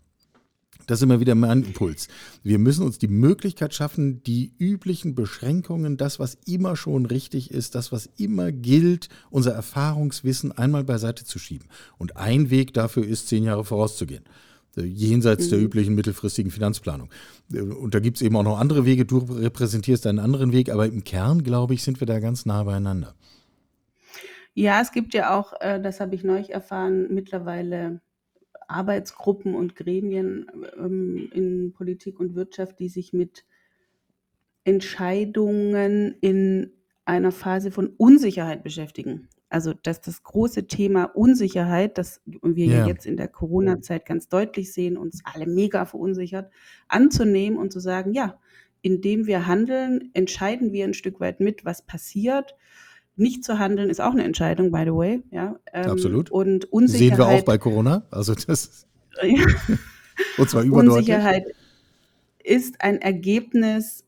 Das 0.89 0.97
ist 0.97 1.03
immer 1.03 1.19
wieder 1.19 1.35
mein 1.35 1.61
Impuls. 1.61 2.07
Wir 2.41 2.57
müssen 2.57 2.83
uns 2.83 2.97
die 2.97 3.07
Möglichkeit 3.07 3.75
schaffen, 3.75 4.23
die 4.23 4.53
üblichen 4.57 5.13
Beschränkungen, 5.13 5.97
das, 5.97 6.17
was 6.17 6.39
immer 6.47 6.75
schon 6.75 7.05
richtig 7.05 7.51
ist, 7.51 7.75
das, 7.75 7.91
was 7.91 8.09
immer 8.17 8.51
gilt, 8.51 9.07
unser 9.29 9.51
Erfahrungswissen 9.53 10.51
einmal 10.51 10.83
beiseite 10.83 11.25
zu 11.25 11.37
schieben. 11.37 11.67
Und 11.99 12.17
ein 12.17 12.49
Weg 12.49 12.73
dafür 12.73 13.05
ist, 13.05 13.27
zehn 13.27 13.43
Jahre 13.43 13.65
vorauszugehen 13.65 14.23
äh, 14.77 14.81
jenseits 14.81 15.45
mhm. 15.45 15.49
der 15.51 15.59
üblichen 15.59 15.93
mittelfristigen 15.93 16.49
Finanzplanung. 16.49 17.11
Äh, 17.53 17.61
und 17.61 17.93
da 17.93 17.99
gibt 17.99 18.17
es 18.17 18.23
eben 18.23 18.35
auch 18.35 18.43
noch 18.43 18.57
andere 18.57 18.83
Wege. 18.83 19.05
Du 19.05 19.19
repräsentierst 19.19 20.07
einen 20.07 20.17
anderen 20.17 20.53
Weg, 20.53 20.71
aber 20.71 20.87
im 20.87 21.03
Kern, 21.03 21.43
glaube 21.43 21.75
ich, 21.75 21.83
sind 21.83 21.99
wir 21.99 22.07
da 22.07 22.19
ganz 22.19 22.47
nah 22.47 22.63
beieinander. 22.63 23.13
Ja, 24.55 24.81
es 24.81 24.91
gibt 24.91 25.13
ja 25.13 25.37
auch, 25.37 25.53
äh, 25.61 25.79
das 25.79 25.99
habe 25.99 26.15
ich 26.15 26.23
neulich 26.23 26.49
erfahren, 26.49 27.13
mittlerweile 27.13 28.01
Arbeitsgruppen 28.69 29.55
und 29.55 29.75
Gremien 29.75 30.47
ähm, 30.77 31.29
in 31.33 31.73
Politik 31.73 32.19
und 32.19 32.35
Wirtschaft, 32.35 32.79
die 32.79 32.89
sich 32.89 33.13
mit 33.13 33.45
Entscheidungen 34.63 36.15
in 36.21 36.73
einer 37.05 37.31
Phase 37.31 37.71
von 37.71 37.87
Unsicherheit 37.97 38.63
beschäftigen. 38.63 39.27
Also 39.49 39.73
dass 39.73 39.99
das 39.99 40.21
große 40.21 40.67
Thema 40.67 41.05
Unsicherheit, 41.05 41.97
das 41.97 42.21
wir 42.25 42.67
ja 42.67 42.85
jetzt 42.85 43.07
in 43.07 43.17
der 43.17 43.27
Corona-Zeit 43.27 44.05
ganz 44.05 44.29
deutlich 44.29 44.71
sehen, 44.73 44.95
uns 44.95 45.21
alle 45.23 45.47
mega 45.47 45.85
verunsichert, 45.85 46.51
anzunehmen 46.87 47.57
und 47.57 47.73
zu 47.73 47.79
sagen, 47.79 48.13
ja, 48.13 48.39
indem 48.81 49.25
wir 49.25 49.47
handeln, 49.47 50.11
entscheiden 50.13 50.71
wir 50.71 50.85
ein 50.85 50.93
Stück 50.93 51.19
weit 51.19 51.39
mit, 51.39 51.65
was 51.65 51.81
passiert 51.81 52.55
nicht 53.19 53.43
zu 53.43 53.59
handeln 53.59 53.89
ist 53.89 54.01
auch 54.01 54.11
eine 54.11 54.23
Entscheidung, 54.23 54.71
by 54.71 54.83
the 54.85 54.93
way. 54.93 55.23
Ja, 55.31 55.59
ähm, 55.73 55.91
Absolut. 55.91 56.31
Und 56.31 56.71
Unsicherheit. 56.71 57.17
Sehen 57.17 57.17
wir 57.17 57.27
auch 57.27 57.43
bei 57.43 57.57
Corona. 57.57 58.03
Also 58.11 58.33
das. 58.33 58.87
Ja. 59.21 59.45
und 60.37 60.49
zwar 60.49 60.63
überdeutlich. 60.63 60.97
Unsicherheit 60.97 61.45
ist 62.43 62.81
ein 62.81 63.01
Ergebnis 63.01 64.05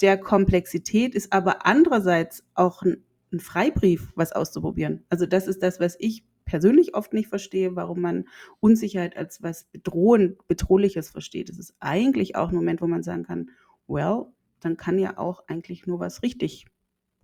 der 0.00 0.18
Komplexität, 0.18 1.14
ist 1.14 1.32
aber 1.32 1.64
andererseits 1.66 2.44
auch 2.54 2.82
ein, 2.82 3.02
ein 3.32 3.40
Freibrief, 3.40 4.12
was 4.14 4.32
auszuprobieren. 4.32 5.04
Also 5.08 5.26
das 5.26 5.46
ist 5.46 5.62
das, 5.62 5.80
was 5.80 5.96
ich 5.98 6.24
persönlich 6.44 6.94
oft 6.94 7.12
nicht 7.12 7.28
verstehe, 7.28 7.76
warum 7.76 8.00
man 8.00 8.24
Unsicherheit 8.60 9.16
als 9.16 9.42
was 9.42 9.64
bedrohend, 9.64 10.46
bedrohliches 10.48 11.10
versteht. 11.10 11.48
Es 11.48 11.58
ist 11.58 11.74
eigentlich 11.80 12.36
auch 12.36 12.48
ein 12.48 12.54
Moment, 12.54 12.82
wo 12.82 12.86
man 12.86 13.02
sagen 13.02 13.24
kann, 13.24 13.50
well, 13.86 14.26
dann 14.60 14.76
kann 14.76 14.98
ja 14.98 15.18
auch 15.18 15.44
eigentlich 15.46 15.86
nur 15.86 16.00
was 16.00 16.22
richtig 16.22 16.66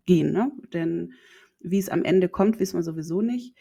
gehen. 0.09 0.33
Ne? 0.33 0.51
Denn 0.73 1.13
wie 1.61 1.79
es 1.79 1.91
am 1.91 2.03
Ende 2.03 2.31
kommt, 2.31 2.59
wissen 2.59 2.79
wir 2.79 2.83
sowieso 2.83 3.21
nicht. 3.21 3.55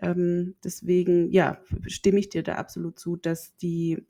Ähm, 0.00 0.54
deswegen, 0.62 1.30
ja, 1.32 1.60
stimme 1.86 2.20
ich 2.20 2.28
dir 2.28 2.44
da 2.44 2.54
absolut 2.54 3.00
zu, 3.00 3.16
dass 3.16 3.56
die, 3.56 4.06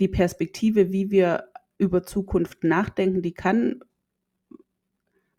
die 0.00 0.08
Perspektive, 0.08 0.92
wie 0.92 1.12
wir 1.12 1.48
über 1.78 2.02
Zukunft 2.02 2.64
nachdenken, 2.64 3.22
die 3.22 3.34
kann 3.34 3.84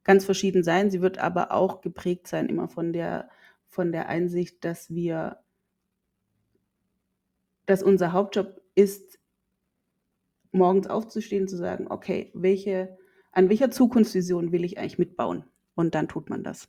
ganz 0.05 0.23
verschieden 0.23 0.63
sein. 0.63 0.89
Sie 0.89 1.01
wird 1.01 1.17
aber 1.17 1.51
auch 1.51 1.81
geprägt 1.81 2.27
sein 2.27 2.47
immer 2.47 2.69
von 2.69 2.93
der, 2.93 3.29
von 3.67 3.91
der 3.91 4.07
Einsicht, 4.07 4.63
dass 4.63 4.89
wir, 4.89 5.39
dass 7.65 7.83
unser 7.83 8.13
Hauptjob 8.13 8.61
ist, 8.73 9.19
morgens 10.51 10.87
aufzustehen, 10.87 11.49
zu 11.49 11.57
sagen, 11.57 11.87
okay, 11.89 12.31
welche, 12.33 12.97
an 13.33 13.49
welcher 13.49 13.69
Zukunftsvision 13.69 14.53
will 14.53 14.63
ich 14.63 14.77
eigentlich 14.77 14.97
mitbauen? 14.97 15.43
Und 15.79 15.95
dann 15.95 16.09
tut 16.09 16.29
man 16.29 16.43
das. 16.43 16.67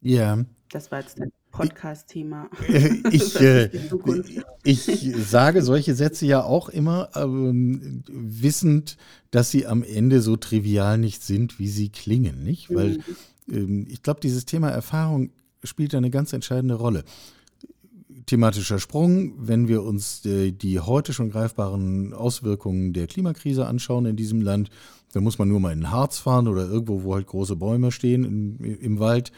Ja. 0.00 0.42
Das 0.70 0.90
war 0.90 1.00
jetzt 1.00 1.20
ein 1.20 1.30
Podcast-Thema. 1.50 2.48
Ich, 3.10 3.38
äh, 3.40 3.70
ich 4.64 4.90
sage 5.16 5.60
solche 5.60 5.94
Sätze 5.94 6.24
ja 6.24 6.42
auch 6.42 6.70
immer, 6.70 7.10
ähm, 7.14 8.02
wissend, 8.08 8.96
dass 9.30 9.50
sie 9.50 9.66
am 9.66 9.82
Ende 9.82 10.22
so 10.22 10.36
trivial 10.36 10.96
nicht 10.96 11.22
sind, 11.22 11.58
wie 11.58 11.68
sie 11.68 11.90
klingen, 11.90 12.42
nicht? 12.42 12.74
Weil 12.74 12.98
mhm. 13.46 13.54
ähm, 13.54 13.86
ich 13.90 14.02
glaube, 14.02 14.20
dieses 14.20 14.46
Thema 14.46 14.70
Erfahrung 14.70 15.30
spielt 15.62 15.94
eine 15.94 16.08
ganz 16.08 16.32
entscheidende 16.32 16.76
Rolle. 16.76 17.04
Thematischer 18.24 18.78
Sprung, 18.78 19.34
wenn 19.36 19.68
wir 19.68 19.82
uns 19.82 20.24
äh, 20.24 20.50
die 20.50 20.80
heute 20.80 21.12
schon 21.12 21.28
greifbaren 21.28 22.14
Auswirkungen 22.14 22.94
der 22.94 23.06
Klimakrise 23.06 23.66
anschauen 23.66 24.06
in 24.06 24.16
diesem 24.16 24.40
Land, 24.40 24.70
da 25.14 25.20
muss 25.20 25.38
man 25.38 25.48
nur 25.48 25.60
mal 25.60 25.72
in 25.72 25.80
den 25.80 25.90
Harz 25.92 26.18
fahren 26.18 26.48
oder 26.48 26.68
irgendwo, 26.68 27.04
wo 27.04 27.14
halt 27.14 27.28
große 27.28 27.54
Bäume 27.54 27.92
stehen 27.92 28.24
im, 28.24 28.58
im 28.58 28.98
Wald 28.98 29.30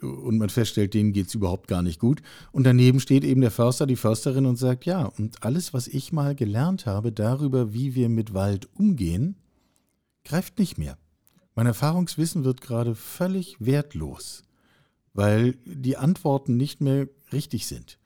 und 0.00 0.38
man 0.38 0.50
feststellt, 0.50 0.94
denen 0.94 1.12
geht 1.12 1.26
es 1.26 1.34
überhaupt 1.34 1.66
gar 1.66 1.82
nicht 1.82 1.98
gut. 1.98 2.22
Und 2.52 2.64
daneben 2.64 3.00
steht 3.00 3.24
eben 3.24 3.40
der 3.40 3.50
Förster, 3.50 3.86
die 3.86 3.96
Försterin 3.96 4.46
und 4.46 4.56
sagt, 4.56 4.84
ja, 4.84 5.06
und 5.06 5.42
alles, 5.42 5.74
was 5.74 5.88
ich 5.88 6.12
mal 6.12 6.36
gelernt 6.36 6.86
habe 6.86 7.10
darüber, 7.10 7.72
wie 7.72 7.94
wir 7.94 8.08
mit 8.08 8.34
Wald 8.34 8.68
umgehen, 8.74 9.36
greift 10.24 10.58
nicht 10.60 10.78
mehr. 10.78 10.96
Mein 11.56 11.66
Erfahrungswissen 11.66 12.44
wird 12.44 12.60
gerade 12.60 12.94
völlig 12.94 13.56
wertlos, 13.58 14.44
weil 15.12 15.56
die 15.64 15.96
Antworten 15.96 16.56
nicht 16.56 16.80
mehr 16.80 17.08
richtig 17.32 17.66
sind 17.66 17.98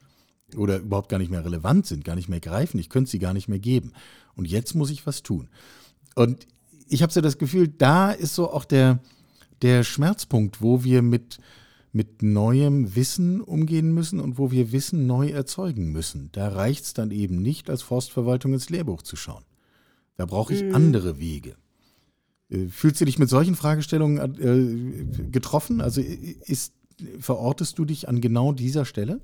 oder 0.57 0.79
überhaupt 0.79 1.11
gar 1.11 1.19
nicht 1.19 1.31
mehr 1.31 1.45
relevant 1.45 1.87
sind, 1.87 2.05
gar 2.05 2.17
nicht 2.17 2.29
mehr 2.29 2.41
greifen. 2.41 2.79
Ich 2.79 2.89
könnte 2.89 3.11
sie 3.11 3.19
gar 3.19 3.35
nicht 3.35 3.49
mehr 3.49 3.59
geben. 3.59 3.93
Und 4.37 4.47
jetzt 4.47 4.75
muss 4.75 4.91
ich 4.91 5.07
was 5.07 5.23
tun. 5.23 5.51
Und 6.15 6.47
ich 6.91 7.03
habe 7.03 7.13
so 7.13 7.21
das 7.21 7.39
Gefühl, 7.39 7.69
da 7.69 8.11
ist 8.11 8.35
so 8.35 8.51
auch 8.53 8.65
der, 8.65 8.99
der 9.63 9.85
Schmerzpunkt, 9.85 10.61
wo 10.61 10.83
wir 10.85 11.03
mit, 11.03 11.39
mit 11.93 12.23
neuem 12.23 12.97
Wissen 12.97 13.41
umgehen 13.41 13.93
müssen 13.95 14.21
und 14.21 14.39
wo 14.39 14.51
wir 14.51 14.73
Wissen 14.73 15.07
neu 15.07 15.29
erzeugen 15.29 15.93
müssen. 15.93 16.31
Da 16.33 16.49
reicht 16.49 16.85
es 16.85 16.95
dann 16.95 17.11
eben 17.13 17.41
nicht, 17.41 17.71
als 17.71 17.83
Forstverwaltung 17.83 18.53
ins 18.53 18.71
Lehrbuch 18.71 19.03
zu 19.03 19.17
schauen. 19.17 19.45
Da 20.17 20.27
brauche 20.27 20.53
ich 20.53 20.65
mhm. 20.65 20.75
andere 20.75 21.19
Wege. 21.19 21.57
Äh, 22.51 22.67
fühlst 22.67 23.01
du 23.01 23.05
dich 23.05 23.19
mit 23.19 23.29
solchen 23.29 23.55
Fragestellungen 23.55 24.19
äh, 24.41 25.31
getroffen? 25.31 25.81
Also 25.81 26.01
ist, 26.01 26.75
verortest 27.21 27.79
du 27.79 27.85
dich 27.85 28.09
an 28.09 28.21
genau 28.21 28.53
dieser 28.53 28.85
Stelle? 28.85 29.21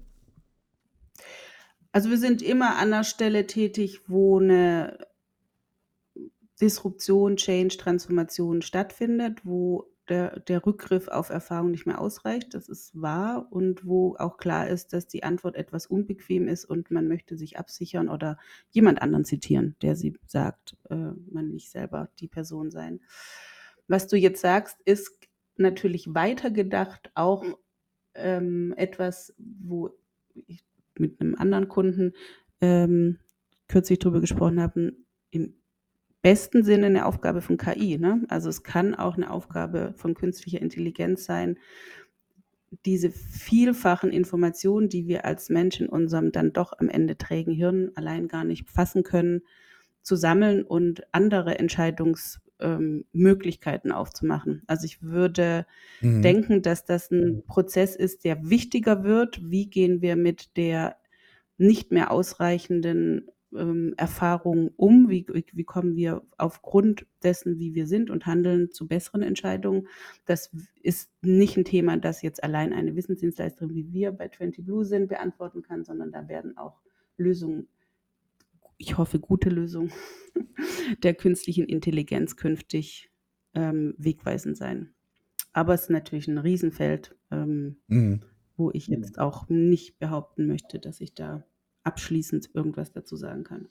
Also 1.91 2.11
wir 2.11 2.19
sind 2.19 2.43
immer 2.43 2.77
an 2.77 2.91
der 2.91 3.05
Stelle 3.05 3.47
tätig, 3.47 4.03
wo 4.07 4.39
eine 4.39 4.99
Disruption, 6.61 7.37
Change, 7.37 7.77
Transformation 7.77 8.63
stattfindet, 8.63 9.45
wo 9.45 9.91
der, 10.09 10.41
der 10.41 10.65
Rückgriff 10.65 11.09
auf 11.09 11.31
Erfahrung 11.31 11.71
nicht 11.71 11.87
mehr 11.87 12.01
ausreicht. 12.01 12.55
Das 12.55 12.69
ist 12.69 13.01
wahr 13.01 13.49
und 13.51 13.85
wo 13.85 14.17
auch 14.19 14.37
klar 14.37 14.69
ist, 14.69 14.93
dass 14.93 15.07
die 15.07 15.25
Antwort 15.25 15.57
etwas 15.57 15.87
unbequem 15.87 16.49
ist 16.49 16.65
und 16.65 16.91
man 16.91 17.09
möchte 17.09 17.37
sich 17.37 17.59
absichern 17.59 18.09
oder 18.09 18.39
jemand 18.71 19.03
anderen 19.03 19.25
zitieren, 19.25 19.75
der 19.83 19.97
sie 19.97 20.17
sagt, 20.27 20.77
äh, 20.91 20.95
man 20.95 21.51
nicht 21.51 21.71
selber 21.71 22.09
die 22.21 22.29
Person 22.29 22.71
sein. 22.71 23.01
Was 23.89 24.07
du 24.07 24.17
jetzt 24.17 24.41
sagst, 24.41 24.81
ist 24.85 25.11
natürlich 25.57 26.15
weitergedacht 26.15 27.11
auch 27.15 27.45
ähm, 28.15 28.75
etwas, 28.77 29.35
wo 29.39 29.91
ich 30.35 30.65
mit 30.99 31.21
einem 31.21 31.35
anderen 31.35 31.69
Kunden 31.69 32.13
ähm, 32.61 33.19
kürzlich 33.69 33.99
darüber 33.99 34.21
gesprochen 34.21 34.61
habe, 34.61 34.95
im 35.31 35.55
besten 36.27 36.65
Sinne 36.65 36.87
eine 36.87 37.07
Aufgabe 37.07 37.41
von 37.41 37.57
KI. 37.57 37.99
Ne? 37.99 38.23
Also 38.27 38.49
es 38.49 38.65
kann 38.65 38.97
auch 38.97 39.15
eine 39.15 39.31
Aufgabe 39.31 39.95
von 39.97 40.15
künstlicher 40.15 40.61
Intelligenz 40.61 41.25
sein, 41.25 41.57
diese 42.85 43.13
vielfachen 43.13 44.11
Informationen, 44.11 44.89
die 44.89 45.07
wir 45.07 45.25
als 45.25 45.51
Mensch 45.51 45.81
in 45.81 45.89
unserem 45.89 46.33
dann 46.33 46.53
doch 46.53 46.73
am 46.79 46.89
Ende 46.89 47.17
trägen 47.17 47.55
Hirn 47.55 47.93
allein 47.95 48.27
gar 48.27 48.43
nicht 48.43 48.69
fassen 48.69 49.05
können, 49.05 49.43
zu 50.03 50.17
sammeln 50.17 50.65
und 50.65 51.05
andere 51.13 51.61
Entscheidungsmöglichkeiten 51.61 53.93
ähm, 53.93 53.97
aufzumachen. 53.97 54.65
Also 54.67 54.85
ich 54.85 55.05
würde 55.05 55.65
mhm. 56.01 56.23
denken, 56.23 56.61
dass 56.61 56.85
das 56.85 57.09
ein 57.13 57.45
Prozess 57.47 57.95
ist, 57.95 58.25
der 58.25 58.51
wichtiger 58.51 59.05
wird. 59.05 59.49
Wie 59.49 59.71
gehen 59.71 60.03
wir 60.03 60.17
mit 60.17 60.57
der 60.57 60.97
nicht 61.57 61.93
mehr 61.93 62.11
ausreichenden 62.11 63.29
ähm, 63.57 63.95
Erfahrung 63.97 64.71
um? 64.77 65.09
Wie, 65.09 65.27
wie 65.29 65.65
kommen 65.65 65.97
wir 65.97 66.23
aufgrund 66.39 67.07
dessen, 67.23 67.59
wie 67.59 67.75
wir 67.75 67.87
sind 67.87 68.11
und 68.11 68.27
handeln, 68.27 68.71
zu 68.71 68.87
besseren 68.87 69.23
Entscheidungen? 69.23 69.89
Das 70.25 70.51
ist 70.83 71.11
nicht 71.23 71.57
ein 71.57 71.65
Thema, 71.65 71.97
das 71.97 72.23
jetzt 72.23 72.43
allein 72.45 72.73
eine 72.73 72.95
Wissensdienstleisterin 72.97 73.75
wie 73.75 73.93
wir 73.93 74.13
bei 74.13 74.29
20 74.29 74.65
Blue 74.65 74.85
sind 74.85 75.09
beantworten 75.09 75.63
kann, 75.63 75.85
sondern 75.85 76.13
da 76.13 76.29
werden 76.29 76.57
auch 76.57 76.81
Lösungen, 77.17 77.69
ich 78.79 78.99
hoffe 78.99 79.19
gute 79.19 79.49
Lösungen 79.49 79.93
der 81.03 81.15
künstlichen 81.15 81.65
Intelligenz 81.65 82.37
künftig 82.37 83.11
ähm, 83.55 83.95
wegweisend 83.97 84.57
sein. 84.57 84.95
Aber 85.53 85.73
es 85.73 85.83
ist 85.83 85.91
natürlich 85.91 86.29
ein 86.29 86.39
Riesenfeld, 86.39 87.17
ähm, 87.31 87.77
mhm. 87.87 88.23
wo 88.57 88.71
ich 88.73 88.89
jetzt 88.89 89.19
auch 89.19 89.49
nicht 89.49 89.99
behaupten 89.99 90.47
möchte, 90.47 90.79
dass 90.79 91.01
ich 91.01 91.15
da 91.15 91.45
abschließend 91.87 92.51
irgendwas 92.55 92.93
dazu 92.93 93.17
sagen 93.17 93.45
kann. 93.45 93.69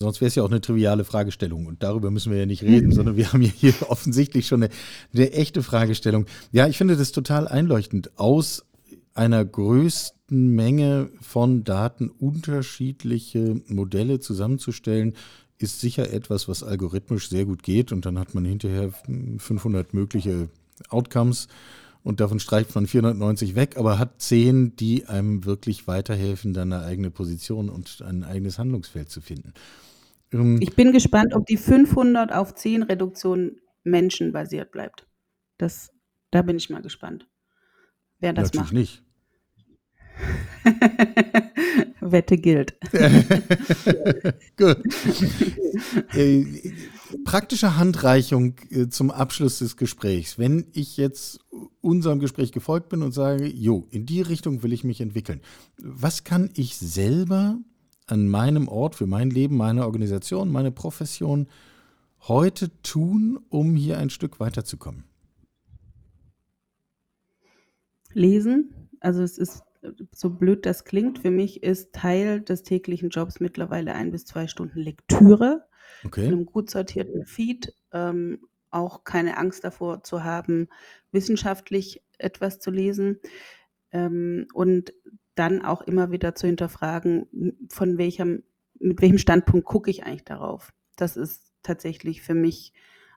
Sonst 0.00 0.20
wäre 0.20 0.28
es 0.28 0.34
ja 0.34 0.42
auch 0.42 0.50
eine 0.50 0.60
triviale 0.60 1.04
Fragestellung 1.04 1.66
und 1.66 1.84
darüber 1.84 2.10
müssen 2.10 2.32
wir 2.32 2.38
ja 2.38 2.46
nicht 2.46 2.62
reden, 2.62 2.92
sondern 2.92 3.16
wir 3.16 3.32
haben 3.32 3.42
ja 3.42 3.50
hier 3.50 3.74
offensichtlich 3.88 4.46
schon 4.46 4.64
eine, 4.64 4.72
eine, 5.14 5.32
echte 5.32 5.62
Fragestellung. 5.62 6.26
Ja, 6.50 6.66
ich 6.66 6.76
finde 6.76 6.96
das 6.96 7.12
total 7.12 7.46
einleuchtend. 7.46 8.18
Aus 8.18 8.64
einer 9.14 9.44
größten 9.44 10.48
Menge 10.48 11.10
von 11.20 11.64
Daten 11.64 12.08
unterschiedliche 12.08 13.60
Modelle 13.66 14.18
zusammenzustellen, 14.18 15.14
ist 15.58 15.80
sicher 15.80 16.12
etwas, 16.12 16.48
was 16.48 16.62
algorithmisch 16.62 17.28
sehr 17.28 17.44
gut 17.44 17.62
geht 17.62 17.92
und 17.92 18.04
dann 18.04 18.18
hat 18.18 18.34
man 18.34 18.44
hinterher 18.44 18.90
500 19.38 19.94
mögliche 19.94 20.48
Outcomes 20.88 21.46
und 22.04 22.20
davon 22.20 22.40
streicht 22.40 22.74
man 22.74 22.86
490 22.86 23.54
weg, 23.54 23.76
aber 23.76 23.98
hat 23.98 24.20
10, 24.20 24.76
die 24.76 25.06
einem 25.06 25.44
wirklich 25.44 25.86
weiterhelfen, 25.86 26.52
dann 26.52 26.72
eine 26.72 26.84
eigene 26.84 27.10
Position 27.10 27.68
und 27.68 28.02
ein 28.02 28.24
eigenes 28.24 28.58
Handlungsfeld 28.58 29.10
zu 29.10 29.20
finden. 29.20 29.52
Ähm, 30.32 30.58
ich 30.60 30.74
bin 30.74 30.92
gespannt, 30.92 31.34
ob 31.34 31.46
die 31.46 31.56
500 31.56 32.32
auf 32.32 32.54
10 32.54 32.82
Reduktion 32.82 33.60
menschenbasiert 33.84 34.72
bleibt. 34.72 35.06
Das, 35.58 35.92
da 36.30 36.42
bin 36.42 36.56
ich 36.56 36.70
mal 36.70 36.82
gespannt, 36.82 37.28
wer 38.18 38.32
das 38.32 38.52
Natürlich 38.52 38.64
macht. 38.64 38.72
nicht. 38.72 39.02
Wette 42.00 42.36
gilt. 42.36 42.74
Gut. 44.56 44.78
Praktische 47.24 47.76
Handreichung 47.76 48.54
äh, 48.70 48.88
zum 48.88 49.10
Abschluss 49.10 49.58
des 49.58 49.76
Gesprächs. 49.76 50.38
Wenn 50.38 50.66
ich 50.72 50.96
jetzt 50.96 51.40
unserem 51.80 52.18
Gespräch 52.18 52.52
gefolgt 52.52 52.88
bin 52.88 53.02
und 53.02 53.12
sage, 53.12 53.46
jo, 53.46 53.86
in 53.90 54.06
die 54.06 54.20
Richtung 54.20 54.62
will 54.62 54.72
ich 54.72 54.84
mich 54.84 55.00
entwickeln. 55.00 55.40
Was 55.78 56.24
kann 56.24 56.50
ich 56.54 56.76
selber 56.76 57.58
an 58.06 58.28
meinem 58.28 58.68
Ort, 58.68 58.94
für 58.94 59.06
mein 59.06 59.30
Leben, 59.30 59.56
meine 59.56 59.84
Organisation, 59.84 60.50
meine 60.50 60.70
Profession 60.70 61.48
heute 62.20 62.70
tun, 62.82 63.38
um 63.48 63.76
hier 63.76 63.98
ein 63.98 64.10
Stück 64.10 64.40
weiterzukommen? 64.40 65.04
Lesen. 68.12 68.88
Also 69.00 69.22
es 69.22 69.38
ist 69.38 69.62
so 70.12 70.30
blöd 70.30 70.64
das 70.64 70.84
klingt, 70.84 71.18
für 71.18 71.30
mich 71.30 71.62
ist 71.62 71.92
Teil 71.92 72.40
des 72.40 72.62
täglichen 72.62 73.10
Jobs 73.10 73.40
mittlerweile 73.40 73.94
ein 73.94 74.12
bis 74.12 74.24
zwei 74.24 74.46
Stunden 74.46 74.78
Lektüre 74.78 75.66
okay. 76.04 76.26
in 76.26 76.32
einem 76.32 76.46
gut 76.46 76.70
sortierten 76.70 77.24
Feed. 77.24 77.74
Ähm, 77.92 78.40
auch 78.72 79.04
keine 79.04 79.36
Angst 79.36 79.64
davor 79.64 80.02
zu 80.02 80.24
haben, 80.24 80.68
wissenschaftlich 81.12 82.02
etwas 82.18 82.58
zu 82.58 82.70
lesen 82.70 83.20
ähm, 83.92 84.46
und 84.54 84.92
dann 85.34 85.64
auch 85.64 85.82
immer 85.82 86.10
wieder 86.10 86.34
zu 86.34 86.46
hinterfragen, 86.46 87.54
von 87.68 87.98
welchem, 87.98 88.42
mit 88.78 89.00
welchem 89.00 89.18
Standpunkt 89.18 89.66
gucke 89.66 89.90
ich 89.90 90.04
eigentlich 90.04 90.24
darauf. 90.24 90.72
Das 90.96 91.16
ist 91.16 91.52
tatsächlich 91.62 92.22
für 92.22 92.34
mich 92.34 92.72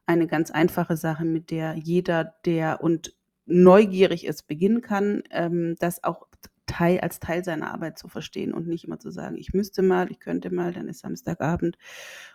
eine 0.05 0.27
ganz 0.27 0.51
einfache 0.51 0.97
Sache, 0.97 1.25
mit 1.25 1.51
der 1.51 1.75
jeder, 1.75 2.35
der 2.45 2.83
und 2.83 3.15
neugierig 3.45 4.25
ist, 4.25 4.47
beginnen 4.47 4.81
kann, 4.81 5.23
ähm, 5.31 5.75
das 5.79 6.03
auch 6.03 6.27
Teil, 6.75 6.99
als 6.99 7.21
Teil 7.21 7.41
seiner 7.41 7.73
Arbeit 7.73 7.97
zu 7.97 8.09
verstehen 8.09 8.53
und 8.53 8.67
nicht 8.67 8.83
immer 8.83 8.99
zu 8.99 9.09
sagen, 9.09 9.37
ich 9.37 9.53
müsste 9.53 9.81
mal, 9.81 10.11
ich 10.11 10.19
könnte 10.19 10.53
mal, 10.53 10.73
dann 10.73 10.89
ist 10.89 10.99
Samstagabend 10.99 11.77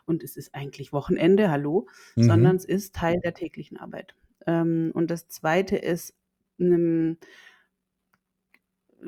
und 0.07 0.25
es 0.25 0.35
ist 0.35 0.55
eigentlich 0.55 0.95
Wochenende, 0.95 1.51
hallo, 1.51 1.89
mhm. 2.17 2.23
sondern 2.23 2.57
es 2.57 2.65
ist 2.65 2.95
Teil 2.95 3.21
der 3.23 3.35
täglichen 3.35 3.77
Arbeit. 3.77 4.15
Ähm, 4.47 4.93
und 4.95 5.11
das 5.11 5.29
Zweite 5.29 5.77
ist, 5.77 6.15
einem, 6.59 7.19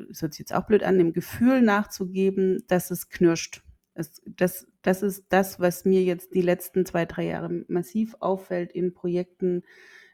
das 0.07 0.21
hört 0.21 0.33
sich 0.33 0.41
jetzt 0.41 0.53
auch 0.53 0.67
blöd 0.67 0.83
an, 0.83 0.99
dem 0.99 1.13
Gefühl 1.13 1.63
nachzugeben, 1.63 2.63
dass 2.67 2.91
es 2.91 3.09
knirscht. 3.09 3.63
Es, 3.95 4.21
das, 4.27 4.67
das 4.83 5.01
ist 5.01 5.25
das, 5.29 5.59
was 5.59 5.83
mir 5.83 6.03
jetzt 6.03 6.35
die 6.35 6.43
letzten 6.43 6.85
zwei, 6.85 7.05
drei 7.05 7.25
Jahre 7.25 7.65
massiv 7.67 8.15
auffällt 8.19 8.71
in 8.71 8.93
Projekten. 8.93 9.63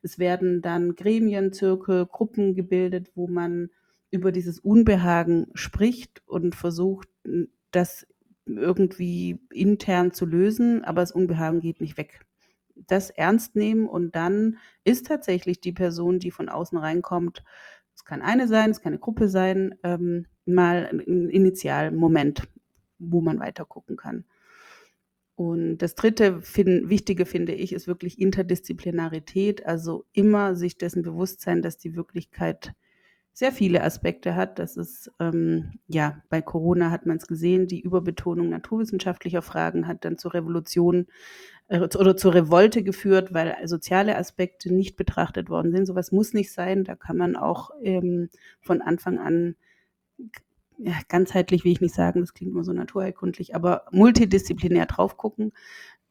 Es 0.02 0.18
werden 0.18 0.62
dann 0.62 0.96
Gremien, 0.96 1.52
Zirkel, 1.52 2.06
Gruppen 2.06 2.56
gebildet, 2.56 3.12
wo 3.16 3.28
man 3.28 3.70
über 4.12 4.32
dieses 4.32 4.60
Unbehagen 4.60 5.48
spricht 5.54 6.24
und 6.28 6.56
versucht, 6.56 7.08
das 7.72 8.08
irgendwie 8.46 9.40
intern 9.54 10.12
zu 10.12 10.26
lösen, 10.26 10.84
aber 10.84 11.02
das 11.02 11.12
Unbehagen 11.12 11.60
geht 11.60 11.82
nicht 11.82 11.98
weg. 11.98 12.26
Das 12.88 13.10
ernst 13.10 13.56
nehmen 13.56 13.88
und 13.88 14.16
dann 14.16 14.58
ist 14.84 15.08
tatsächlich 15.08 15.62
die 15.62 15.74
Person, 15.74 16.20
die 16.20 16.32
von 16.32 16.50
außen 16.50 16.78
reinkommt, 16.78 17.44
es 18.00 18.06
kann 18.06 18.22
eine 18.22 18.48
sein, 18.48 18.72
es 18.72 18.82
kann 18.82 18.94
eine 18.94 19.00
Gruppe 19.00 19.28
sein, 19.28 19.76
ähm, 19.84 20.26
mal 20.46 20.88
ein 20.90 21.30
Initialmoment, 21.30 22.48
wo 22.98 23.20
man 23.20 23.40
weiter 23.42 23.66
gucken 23.66 23.98
kann. 23.98 24.24
Und 25.36 25.80
das 25.80 25.96
dritte 25.96 26.42
find, 26.42 26.90
Wichtige 26.90 27.26
finde 27.26 27.54
ich, 27.54 27.74
ist 27.74 27.88
wirklich 27.88 28.20
Interdisziplinarität, 28.20 29.66
also 29.66 30.06
immer 30.14 30.56
sich 30.56 30.78
dessen 30.78 31.02
bewusst 31.02 31.42
sein, 31.42 31.62
dass 31.62 31.78
die 31.78 31.96
Wirklichkeit 31.96 32.74
sehr 33.40 33.54
viele 33.54 33.86
Aspekte 33.86 34.36
hat. 34.36 34.60
Das 34.60 34.76
ist, 34.76 35.10
ähm, 35.18 35.80
ja, 35.88 36.22
bei 36.28 36.42
Corona 36.42 36.92
hat 36.92 37.06
man 37.06 37.16
es 37.16 37.26
gesehen, 37.26 37.68
die 37.68 37.80
Überbetonung 37.80 38.50
naturwissenschaftlicher 38.50 39.42
Fragen 39.42 39.88
hat 39.88 40.04
dann 40.04 40.18
zur 40.18 40.34
Revolution 40.34 41.08
äh, 41.70 41.80
oder 41.80 42.18
zur 42.18 42.34
Revolte 42.34 42.84
geführt, 42.84 43.34
weil 43.34 43.56
soziale 43.64 44.18
Aspekte 44.18 44.74
nicht 44.74 44.98
betrachtet 44.98 45.50
worden 45.50 45.72
sind. 45.72 45.86
Sowas 45.86 46.12
muss 46.12 46.34
nicht 46.34 46.52
sein. 46.52 46.84
Da 46.84 46.96
kann 46.96 47.16
man 47.16 47.38
auch 47.38 47.72
ähm, 47.82 48.30
von 48.60 48.82
Anfang 48.82 49.20
an 49.20 49.56
ja, 50.78 50.94
ganzheitlich 51.08 51.64
will 51.64 51.72
ich 51.72 51.82
nicht 51.82 51.96
sagen, 51.96 52.20
das 52.20 52.34
klingt 52.34 52.52
immer 52.52 52.64
so 52.66 52.74
naturheilkundlich, 52.74 53.56
aber 53.56 53.86
multidisziplinär 53.92 54.86
drauf 54.86 55.16
gucken. 55.16 55.52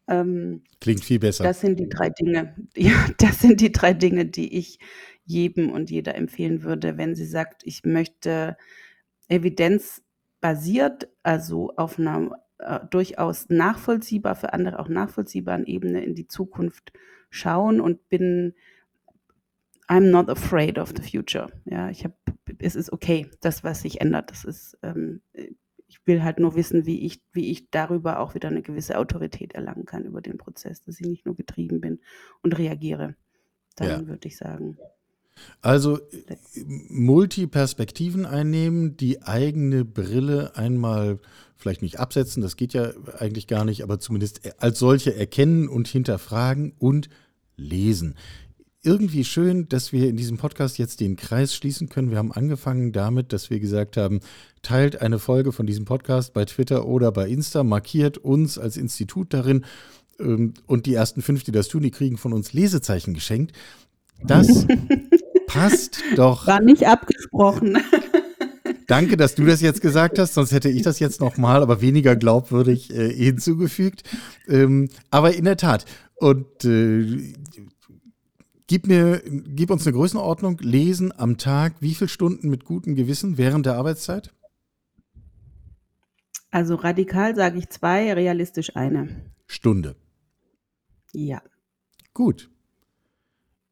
Ähm, 0.07 0.63
Klingt 0.81 1.05
viel 1.05 1.19
besser. 1.19 1.45
Das 1.45 1.61
sind 1.61 1.79
die 1.79 1.89
drei 1.89 2.09
Dinge. 2.09 2.57
Ja, 2.77 2.93
das 3.19 3.41
sind 3.41 3.61
die 3.61 3.73
drei 3.73 3.93
Dinge, 3.93 4.25
die 4.25 4.59
ich 4.59 4.79
jedem 5.29 5.71
und 5.71 5.91
jeder 5.91 6.15
empfehlen 6.15 6.63
würde, 6.63 6.97
wenn 6.97 7.15
sie 7.15 7.27
sagt, 7.27 7.63
ich 7.65 7.85
möchte 7.85 8.57
evidenzbasiert, 9.29 11.09
also 11.23 11.75
auf 11.77 11.99
einer 11.99 12.31
äh, 12.59 12.81
durchaus 12.91 13.49
nachvollziehbar, 13.51 14.35
für 14.35 14.53
andere 14.53 14.79
auch 14.79 14.89
nachvollziehbaren 14.89 15.67
Ebene 15.67 16.03
in 16.03 16.15
die 16.15 16.27
Zukunft 16.27 16.93
schauen 17.31 17.81
und 17.81 18.09
bin 18.09 18.55
I'm 19.87 20.11
not 20.11 20.29
afraid 20.29 20.79
of 20.79 20.93
the 20.97 21.03
future. 21.03 21.51
Ja, 21.67 21.91
ich 21.91 22.05
habe, 22.05 22.15
es 22.59 22.75
ist 22.75 22.93
okay, 22.93 23.31
das, 23.41 23.65
was 23.65 23.83
sich 23.83 24.01
ändert. 24.01 24.31
Das 24.31 24.45
ist, 24.45 24.79
ähm, 24.83 25.21
ich 25.87 26.07
will 26.07 26.23
halt 26.23 26.39
nur 26.39 26.57
wissen, 26.57 26.87
wie 26.87 27.05
ich, 27.07 27.23
wie 27.33 27.51
ich 27.51 27.71
darüber 27.71 28.21
auch 28.21 28.35
wieder 28.35 28.49
eine 28.49 28.63
gewisse 28.63 28.99
Autorität 28.99 29.55
erlangen 29.55 29.87
kann 29.87 30.05
über 30.05 30.21
den 30.21 30.39
Prozess, 30.39 30.83
dass 30.83 31.01
ich 31.01 31.07
nicht 31.07 31.27
nur 31.27 31.37
getrieben 31.37 31.81
bin 31.81 32.01
und 32.43 32.59
reagiere. 32.59 33.15
Dann 33.77 33.89
ja. 33.89 34.07
würde 34.07 34.29
ich 34.29 34.37
sagen. 34.37 34.79
Also 35.61 35.99
Multiperspektiven 36.89 38.27
einnehmen, 38.27 38.97
die 38.97 39.23
eigene 39.23 39.85
Brille 39.85 40.57
einmal 40.57 41.19
vielleicht 41.57 41.83
nicht 41.83 41.99
absetzen, 41.99 42.41
das 42.41 42.57
geht 42.57 42.73
ja 42.73 42.93
eigentlich 43.19 43.47
gar 43.47 43.65
nicht, 43.65 43.83
aber 43.83 43.99
zumindest 43.99 44.41
als 44.63 44.79
solche 44.79 45.15
erkennen 45.15 45.69
und 45.69 45.89
hinterfragen 45.89 46.73
und 46.79 47.09
lesen. 47.57 48.15
Irgendwie 48.85 49.25
schön, 49.25 49.69
dass 49.69 49.93
wir 49.93 50.09
in 50.09 50.17
diesem 50.17 50.39
Podcast 50.39 50.79
jetzt 50.79 51.01
den 51.01 51.17
Kreis 51.17 51.53
schließen 51.53 51.89
können. 51.89 52.11
Wir 52.11 52.19
haben 52.19 52.31
angefangen 52.31 52.93
damit, 52.93 53.33
dass 53.33 53.51
wir 53.51 53.59
gesagt 53.59 53.97
haben, 53.97 54.21
teilt 54.63 55.03
eine 55.03 55.19
Folge 55.19 55.51
von 55.51 55.67
diesem 55.67 55.85
Podcast 55.85 56.33
bei 56.33 56.45
Twitter 56.45 56.87
oder 56.87 57.11
bei 57.11 57.29
Insta, 57.29 57.65
markiert 57.65 58.19
uns 58.19 58.57
als 58.57 58.77
Institut 58.77 59.35
darin 59.35 59.65
ähm, 60.21 60.55
und 60.67 60.87
die 60.87 60.95
ersten 60.95 61.23
fünf, 61.23 61.43
die 61.43 61.53
das 61.53 61.69
tun, 61.69 61.83
die 61.83 61.91
kriegen 61.91 62.19
von 62.19 62.33
uns 62.33 62.53
Lesezeichen 62.53 63.15
geschenkt. 63.15 63.53
Das 64.25 64.67
passt 65.49 66.03
doch. 66.17 66.47
War 66.47 66.61
nicht 66.61 66.87
abgesprochen. 66.87 67.79
Danke, 68.87 69.17
dass 69.17 69.35
du 69.35 69.45
das 69.45 69.61
jetzt 69.61 69.81
gesagt 69.81 70.19
hast, 70.19 70.35
sonst 70.35 70.53
hätte 70.53 70.69
ich 70.69 70.83
das 70.83 70.99
jetzt 70.99 71.21
nochmal, 71.21 71.63
aber 71.63 71.81
weniger 71.81 72.17
glaubwürdig 72.17 72.95
äh, 72.95 73.13
hinzugefügt. 73.13 74.03
Ähm, 74.47 74.89
aber 75.11 75.35
in 75.35 75.45
der 75.45 75.57
Tat, 75.57 75.85
und 76.17 76.65
äh, 76.65 77.35
gib 78.67 78.87
mir, 78.87 79.23
gib 79.27 79.71
uns 79.71 79.87
eine 79.87 79.95
Größenordnung, 79.95 80.59
lesen 80.61 81.13
am 81.17 81.37
Tag, 81.37 81.75
wie 81.81 81.95
viele 81.95 82.09
Stunden 82.09 82.49
mit 82.49 82.65
gutem 82.65 82.95
Gewissen 82.95 83.37
während 83.37 83.67
der 83.67 83.75
Arbeitszeit? 83.75 84.33
Also 86.51 86.77
radikal 86.77 87.37
sage 87.37 87.59
ich 87.59 87.69
zwei, 87.69 88.13
realistisch 88.15 88.75
eine. 88.75 89.09
Stunde. 89.47 89.97
Ja. 91.13 91.43
Gut. 92.15 92.51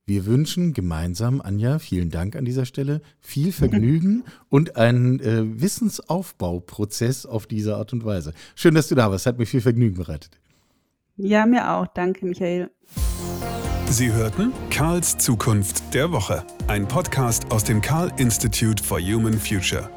Wir 0.09 0.25
wünschen 0.25 0.73
gemeinsam, 0.73 1.41
Anja, 1.41 1.81
vielen 1.81 2.11
Dank 2.11 2.37
an 2.37 2.45
dieser 2.45 2.65
Stelle, 2.65 3.01
viel 3.21 3.51
Vergnügen 3.51 4.23
und 4.49 4.77
einen 4.77 5.19
äh, 5.19 5.61
Wissensaufbauprozess 5.61 7.27
auf 7.27 7.49
diese 7.49 7.75
Art 7.75 7.93
und 7.93 8.05
Weise. 8.05 8.33
Schön, 8.55 8.77
dass 8.77 8.87
du 8.87 8.95
da 8.95 9.11
warst. 9.11 9.27
Hat 9.27 9.37
mir 9.37 9.47
viel 9.47 9.61
Vergnügen 9.61 9.97
bereitet. 9.97 10.39
Ja, 11.17 11.45
mir 11.45 11.73
auch. 11.73 11.89
Danke, 11.89 12.25
Michael. 12.25 12.71
Sie 13.91 14.13
hörten 14.13 14.53
Karls 14.71 15.19
Zukunft 15.19 15.93
der 15.93 16.13
Woche, 16.13 16.45
ein 16.69 16.87
Podcast 16.87 17.51
aus 17.51 17.65
dem 17.65 17.81
Karl 17.81 18.13
Institute 18.17 18.81
for 18.83 19.01
Human 19.01 19.35
Future. 19.35 19.91